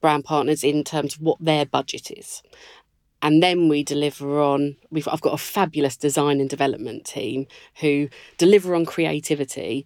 [0.00, 2.42] brand partners in terms of what their budget is.
[3.20, 7.46] and then we deliver on we've I've got a fabulous design and development team
[7.80, 9.84] who deliver on creativity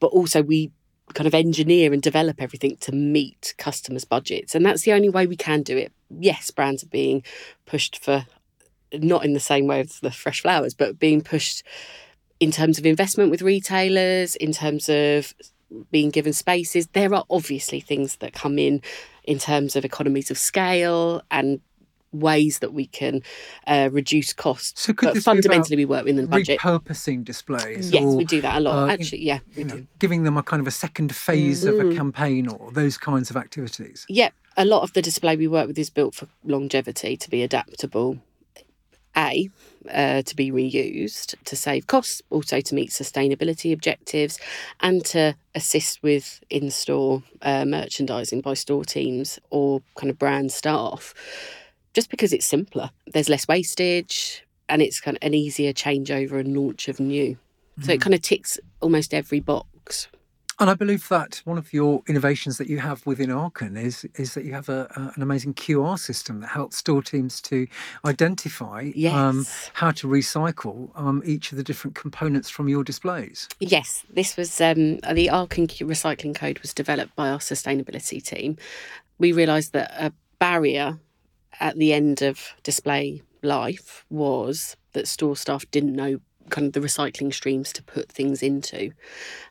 [0.00, 0.72] but also we
[1.14, 5.26] kind of engineer and develop everything to meet customers budgets and that's the only way
[5.26, 7.22] we can do it yes brands are being
[7.66, 8.26] pushed for
[8.92, 11.62] not in the same way as the fresh flowers but being pushed
[12.44, 15.34] in terms of investment with retailers in terms of
[15.90, 18.74] being given spaces there are obviously things that come in
[19.32, 21.60] in terms of economies of scale and
[22.12, 23.22] ways that we can
[23.66, 24.82] uh, reduce costs.
[24.82, 26.58] So could but this be about fundamentally, we work within the budget.
[26.60, 27.90] repurposing displays.
[27.90, 28.74] Yes, or, we do that a lot.
[28.88, 29.86] uh, Actually, yeah, we know, do.
[29.98, 31.92] giving them a kind of a second phase of Mm.
[31.92, 34.04] a campaign or those kinds of activities.
[34.10, 34.28] Yeah,
[34.58, 38.18] a lot of the display we work with is built for longevity to be adaptable.
[39.16, 39.50] A,
[39.90, 44.38] uh, to be reused to save costs, also to meet sustainability objectives,
[44.80, 50.52] and to assist with in store uh, merchandising by store teams or kind of brand
[50.52, 51.14] staff.
[51.94, 56.56] Just because it's simpler, there's less wastage, and it's kind of an easier changeover and
[56.56, 57.36] launch of new.
[57.80, 60.08] So it kind of ticks almost every box.
[60.62, 64.34] And I believe that one of your innovations that you have within arken is is
[64.34, 67.66] that you have a, a, an amazing QR system that helps store teams to
[68.04, 73.48] identify um, how to recycle um, each of the different components from your displays.
[73.58, 78.56] Yes, this was um, the arken Q- recycling code was developed by our sustainability team.
[79.18, 81.00] We realised that a barrier
[81.58, 86.20] at the end of display life was that store staff didn't know
[86.50, 88.92] kind of the recycling streams to put things into.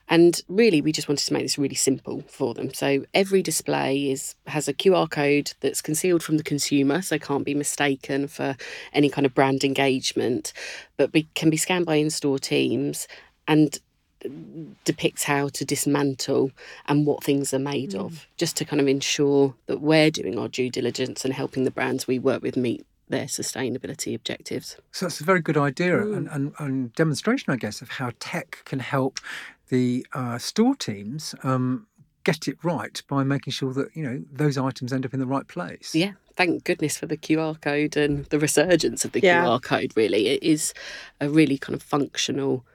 [0.08, 2.74] And really we just wanted to make this really simple for them.
[2.74, 7.46] So every display is has a QR code that's concealed from the consumer, so can't
[7.46, 8.56] be mistaken for
[8.94, 10.54] any kind of brand engagement,
[10.98, 13.08] but be, can be scanned by in-store teams
[13.48, 13.80] and
[14.86, 16.52] depicts how to dismantle
[16.88, 18.00] and what things are made hmm.
[18.00, 21.72] of, just to kind of ensure that we're doing our due diligence and helping the
[21.72, 24.78] brands we work with meet their sustainability objectives.
[24.92, 26.18] So that's a very good idea Mm.
[26.18, 29.20] and, and, and demonstration, I guess, of how tech can help
[29.70, 31.88] the uh, store teams um,
[32.24, 35.26] get it right by making sure that you know those items end up in the
[35.26, 35.94] right place.
[35.96, 39.44] Yeah, thank goodness for the QR code and the resurgence of the Yeah.
[39.46, 40.28] QR code, really.
[40.28, 40.74] It is
[41.20, 42.66] a really kind of functional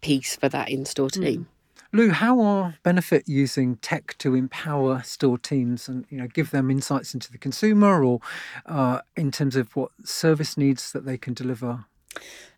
[0.00, 1.46] piece for that in store team.
[1.94, 6.68] Lou, how are Benefit using tech to empower store teams and you know give them
[6.68, 8.18] insights into the consumer or
[8.66, 11.84] uh, in terms of what service needs that they can deliver?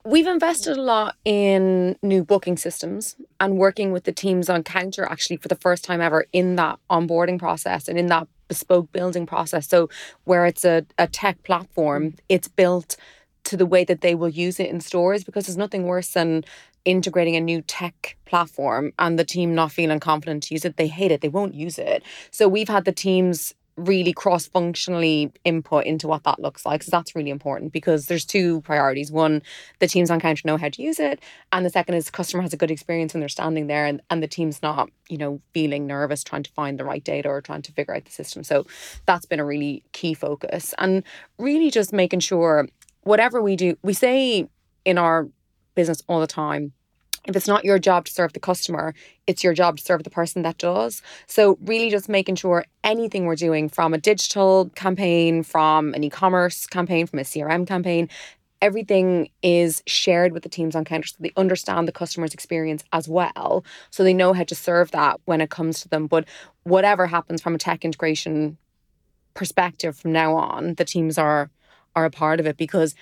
[0.06, 5.04] We've invested a lot in new booking systems and working with the teams on counter
[5.04, 9.26] actually for the first time ever in that onboarding process and in that bespoke building
[9.26, 9.68] process.
[9.68, 9.90] So,
[10.24, 12.96] where it's a, a tech platform, it's built
[13.44, 16.42] to the way that they will use it in stores because there's nothing worse than
[16.86, 20.78] integrating a new tech platform and the team not feeling confident to use it.
[20.78, 22.02] They hate it, they won't use it.
[22.30, 26.82] So, we've had the teams really cross functionally input into what that looks like.
[26.82, 29.12] So that's really important because there's two priorities.
[29.12, 29.42] One,
[29.80, 31.20] the teams on counter know how to use it.
[31.52, 34.00] And the second is the customer has a good experience when they're standing there and,
[34.08, 37.42] and the team's not, you know, feeling nervous trying to find the right data or
[37.42, 38.42] trying to figure out the system.
[38.44, 38.66] So
[39.04, 40.74] that's been a really key focus.
[40.78, 41.02] And
[41.38, 42.68] really just making sure
[43.02, 44.48] whatever we do, we say
[44.86, 45.28] in our
[45.76, 46.72] business all the time,
[47.26, 48.94] if it's not your job to serve the customer,
[49.26, 51.02] it's your job to serve the person that does.
[51.26, 56.10] So, really, just making sure anything we're doing from a digital campaign, from an e
[56.10, 58.08] commerce campaign, from a CRM campaign,
[58.62, 63.08] everything is shared with the teams on counter so they understand the customer's experience as
[63.08, 63.64] well.
[63.90, 66.06] So, they know how to serve that when it comes to them.
[66.06, 66.26] But
[66.62, 68.56] whatever happens from a tech integration
[69.34, 71.50] perspective from now on, the teams are
[71.96, 72.94] are a part of it because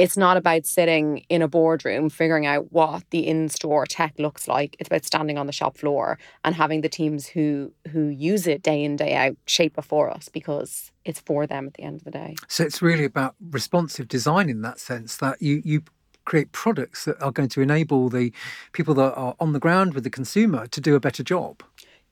[0.00, 4.74] it's not about sitting in a boardroom figuring out what the in-store tech looks like
[4.78, 8.62] it's about standing on the shop floor and having the teams who who use it
[8.62, 11.96] day in day out shape it for us because it's for them at the end
[11.96, 15.82] of the day So it's really about responsive design in that sense that you you
[16.24, 18.32] create products that are going to enable the
[18.72, 21.62] people that are on the ground with the consumer to do a better job.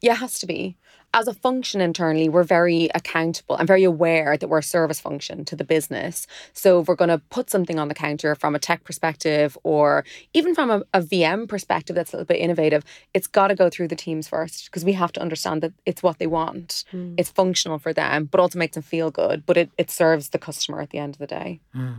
[0.01, 0.76] Yeah it has to be.
[1.14, 5.44] As a function internally we're very accountable and very aware that we're a service function
[5.46, 6.26] to the business.
[6.53, 10.05] So if we're going to put something on the counter from a tech perspective or
[10.34, 12.84] even from a, a vm perspective that's a little bit innovative
[13.14, 16.03] it's got to go through the teams first because we have to understand that it's
[16.03, 16.84] what they want.
[16.90, 17.14] Hmm.
[17.16, 20.38] It's functional for them but also makes them feel good but it, it serves the
[20.38, 21.92] customer at the end of the day hmm.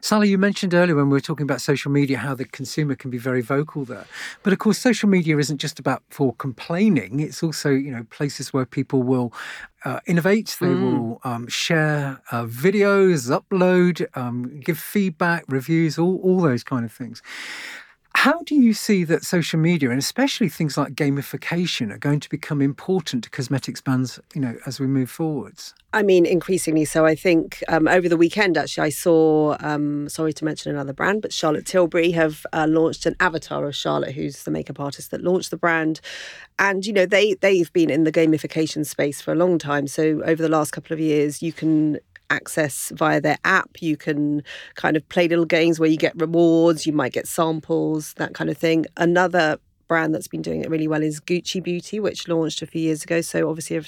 [0.00, 3.10] Sallie, you mentioned earlier when we were talking about social media how the consumer can
[3.10, 4.06] be very vocal there.
[4.42, 7.20] But of course, social media isn't just about for complaining.
[7.20, 9.32] It's also, you know, places where people will
[9.84, 10.56] uh, innovate.
[10.60, 16.84] They will um, share uh, videos, upload, um, give feedback, reviews, all, all those kind
[16.84, 17.22] of things.
[18.14, 22.28] How do you see that social media and especially things like gamification are going to
[22.28, 25.74] become important to cosmetics brands, you know, as we move forwards?
[25.94, 27.04] I mean, increasingly so.
[27.04, 31.22] I think um, over the weekend, actually, I saw, um, sorry to mention another brand,
[31.22, 35.22] but Charlotte Tilbury have uh, launched an avatar of Charlotte, who's the makeup artist that
[35.22, 36.00] launched the brand.
[36.58, 39.86] And, you know, they, they've been in the gamification space for a long time.
[39.86, 41.98] So over the last couple of years, you can
[42.30, 43.80] access via their app.
[43.80, 44.42] You can
[44.74, 48.50] kind of play little games where you get rewards, you might get samples, that kind
[48.50, 48.86] of thing.
[48.96, 49.58] Another
[49.88, 53.02] brand that's been doing it really well is Gucci Beauty, which launched a few years
[53.02, 53.20] ago.
[53.20, 53.82] So obviously, a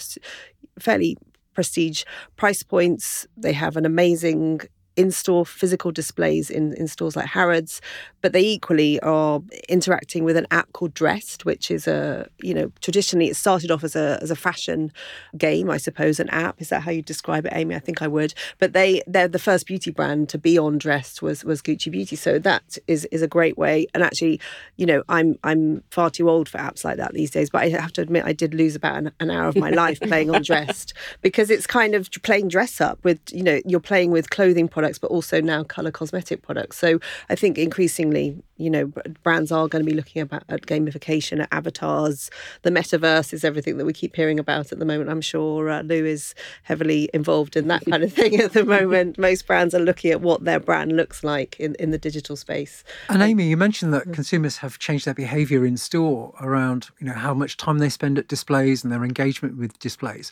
[0.78, 1.16] fairly
[1.55, 2.05] prestige
[2.37, 3.26] price points.
[3.37, 4.61] They have an amazing
[4.97, 7.80] in-store physical displays in, in stores like Harrods,
[8.20, 12.70] but they equally are interacting with an app called Drest, which is a you know
[12.80, 14.92] traditionally it started off as a as a fashion
[15.36, 16.61] game, I suppose, an app.
[16.61, 17.74] Is that how you describe it, Aimee?
[17.74, 18.34] I think I would.
[18.59, 22.16] But they they're the first beauty brand to be on Drest was was Gucci Beauty,
[22.16, 23.86] so that is is a great way.
[23.95, 24.40] And actually,
[24.76, 27.68] you know, I'm I'm far too old for apps like that these days, but I
[27.70, 30.42] have to admit I did lose about an, an hour of my life playing on
[30.51, 34.68] Drest because it's kind of playing dress up with you know you're playing with clothing
[34.68, 36.76] products products, but also now color cosmetic products.
[36.76, 36.99] So
[37.30, 41.49] I think increasingly, you know, brands are going to be looking about at gamification, at
[41.53, 42.30] avatars.
[42.62, 45.09] The metaverse is everything that we keep hearing about at the moment.
[45.09, 49.18] I'm sure uh, Lou is heavily involved in that kind of thing at the moment.
[49.18, 52.85] Most brands are looking at what their brand looks like in, in the digital space.
[53.09, 57.14] And Aimee, you mentioned that consumers have changed their behaviour in store around, you know,
[57.14, 60.30] how much time they spend at displays and their engagement with displays.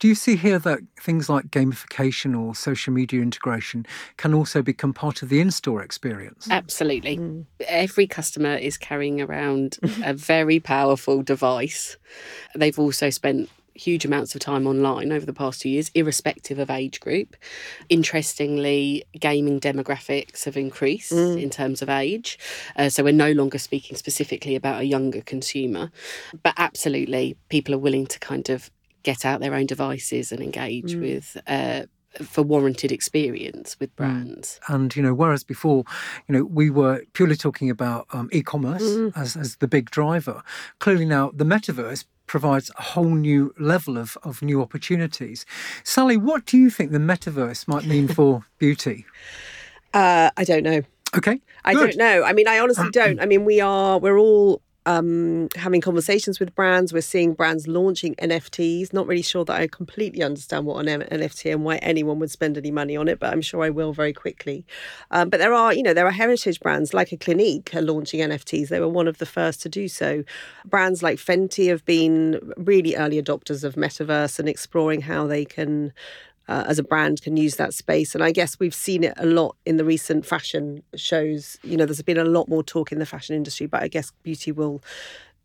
[0.00, 4.92] Do you see here that things like gamification or social media integration can also become
[4.92, 6.48] part of the in-store experience.
[6.50, 7.18] Absolutely.
[7.18, 7.46] Mm.
[7.66, 11.96] Every customer is carrying around a very powerful device.
[12.54, 16.70] They've also spent huge amounts of time online over the past two years, irrespective of
[16.70, 17.36] age group.
[17.88, 21.40] Interestingly, gaming demographics have increased mm.
[21.40, 22.38] in terms of age.
[22.76, 25.90] Uh, so we're no longer speaking specifically about a younger consumer.
[26.42, 28.70] But absolutely, people are willing to kind of
[29.02, 31.00] get out their own devices and engage mm.
[31.00, 31.86] with uh,
[32.20, 33.96] for warranted experience with mm.
[33.96, 34.60] brands.
[34.68, 35.84] And you know, whereas before,
[36.28, 39.12] you know, we were purely talking about um, e-commerce mm.
[39.16, 40.42] as, as the big driver.
[40.78, 45.44] Clearly now, the metaverse provides a whole new level of, of new opportunities.
[45.84, 49.04] Sallie, what do you think the metaverse might mean for beauty?
[49.92, 50.82] Uh, I don't know.
[51.14, 51.40] Okay.
[51.64, 52.24] I don't know.
[52.24, 53.20] I mean, I honestly don't.
[53.20, 56.92] I mean, we are, we're all um, having conversations with brands.
[56.92, 58.92] We're seeing brands launching NFTs.
[58.92, 62.58] Not really sure that I completely understand what an NFT and why anyone would spend
[62.58, 64.64] any money on it, but I'm sure I will very quickly.
[65.10, 68.20] Um, but there are, you know, there are heritage brands like a Clinique are launching
[68.20, 68.68] NFTs.
[68.68, 70.24] They were one of the first to do so.
[70.64, 75.92] Brands like Fenty have been really early adopters of metaverse and exploring how they can
[76.48, 78.14] uh, as a brand can use that space.
[78.14, 81.58] And I guess we've seen it a lot in the recent fashion shows.
[81.62, 84.12] You know, there's been a lot more talk in the fashion industry, but I guess
[84.22, 84.82] beauty will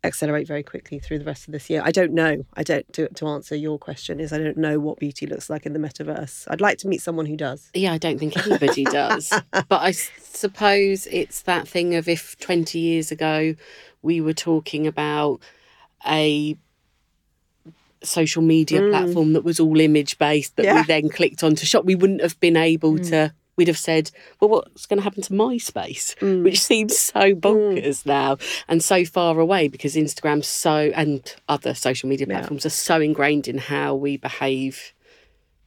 [0.04, 1.82] accelerate very quickly through the rest of this year.
[1.84, 2.44] I don't know.
[2.54, 5.66] I don't to, to answer your question is I don't know what beauty looks like
[5.66, 6.46] in the metaverse.
[6.48, 7.70] I'd like to meet someone who does.
[7.74, 9.32] Yeah, I don't think anybody does.
[9.68, 13.54] But I suppose it's that thing of if 20 years ago
[14.02, 15.40] we were talking about
[16.06, 16.56] a
[18.02, 18.90] social media mm.
[18.90, 20.76] platform that was all image based that yeah.
[20.76, 23.08] we then clicked on to shop, we wouldn't have been able mm.
[23.10, 23.34] to.
[23.56, 26.14] We'd have said, well, what's going to happen to MySpace?
[26.18, 26.44] Mm.
[26.44, 27.40] Which seems so mm.
[27.40, 28.38] bonkers now
[28.68, 32.68] and so far away because Instagram so and other social media platforms yeah.
[32.68, 34.94] are so ingrained in how we behave.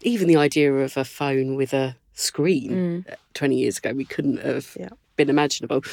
[0.03, 3.15] Even the idea of a phone with a screen mm.
[3.33, 4.89] 20 years ago, we couldn't have yeah.
[5.17, 5.83] been imaginable.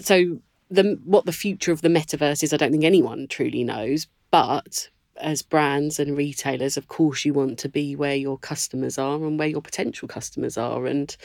[0.00, 0.38] So
[0.70, 4.06] the what the future of the metaverse is, I don't think anyone truly knows.
[4.30, 4.90] But
[5.20, 9.38] as brands and retailers of course you want to be where your customers are and
[9.38, 11.16] where your potential customers are and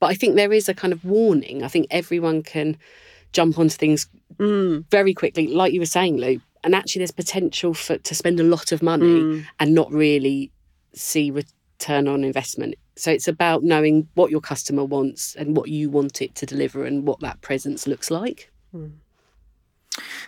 [0.00, 2.76] but i think there is a kind of warning i think everyone can
[3.32, 4.84] jump onto things mm.
[4.90, 8.44] very quickly like you were saying lou and actually there's potential for to spend a
[8.44, 9.44] lot of money mm.
[9.58, 10.50] and not really
[10.94, 15.88] see return on investment so it's about knowing what your customer wants and what you
[15.88, 18.92] want it to deliver and what that presence looks like mm.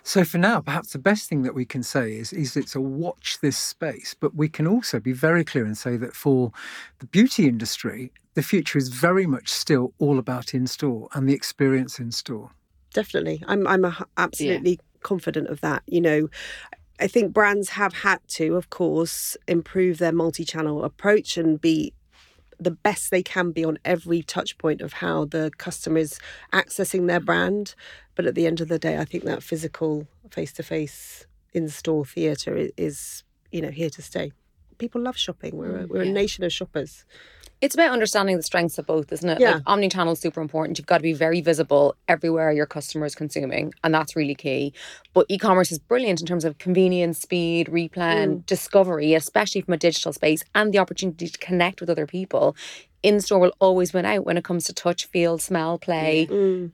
[0.02, 2.80] So for now, perhaps the best thing that we can say is, is it's a
[2.80, 6.52] watch this space, but we can also be very clear and say that for
[6.98, 11.34] the beauty industry, the future is very much still all about in store and the
[11.34, 12.50] experience in store.
[12.92, 13.42] Definitely.
[13.46, 13.84] I'm I'm
[14.16, 15.00] absolutely yeah.
[15.02, 15.82] confident of that.
[15.86, 16.28] You know,
[17.00, 21.92] I think brands have had to, of course, improve their multi-channel approach and be
[22.60, 26.18] the best they can be on every touch point of how the customer is
[26.52, 27.74] accessing their brand.
[28.14, 31.68] But at the end of the day, I think that physical face to face in
[31.68, 34.32] store theatre is, you know, here to stay.
[34.78, 35.56] People love shopping.
[35.56, 36.10] We're a, mm, we're yeah.
[36.10, 37.04] a nation of shoppers.
[37.60, 39.40] It's about understanding the strengths of both, isn't it?
[39.40, 39.54] Yeah.
[39.54, 40.76] Like omni-channel is super important.
[40.76, 44.74] You've got to be very visible everywhere your customer is consuming, and that's really key.
[45.14, 50.12] But e-commerce is brilliant in terms of convenience, speed, replan, discovery, especially from a digital
[50.12, 52.54] space, and the opportunity to connect with other people.
[53.04, 56.22] In-store will always win out when it comes to touch, feel, smell, play.
[56.22, 56.70] It, mm.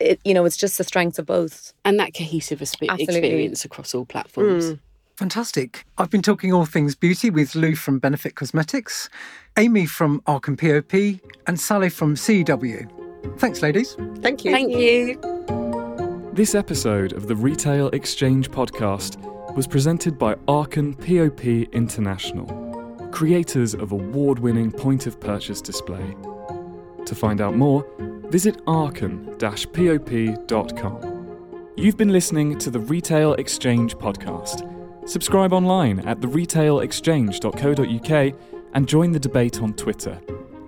[0.00, 1.72] it- you know, it's just the strengths of both.
[1.84, 3.18] And that cohesive expe- Absolutely.
[3.18, 4.72] experience across all platforms.
[4.72, 4.78] Mm.
[5.16, 5.84] Fantastic.
[5.98, 9.10] I've been talking all things beauty with Lou from Benefit Cosmetics,
[9.58, 13.38] Aimee from arken POP, and Sallie from CEW.
[13.38, 13.94] Thanks, ladies.
[14.20, 14.52] Thank you.
[14.52, 16.30] Thank you.
[16.32, 19.18] This episode of the Retail Exchange podcast
[19.54, 22.46] was presented by arken POP International,
[23.12, 26.16] creators of award winning point of purchase display.
[27.06, 27.86] To find out more,
[28.30, 31.12] visit arken pop.com.
[31.76, 34.68] You've been listening to the Retail Exchange podcast.
[35.08, 38.34] Subscribe online at theretailexchange.co.uk
[38.74, 40.18] and join the debate on Twitter.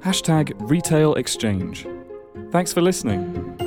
[0.00, 1.86] Hashtag Retail Exchange.
[2.50, 3.63] Thanks for listening.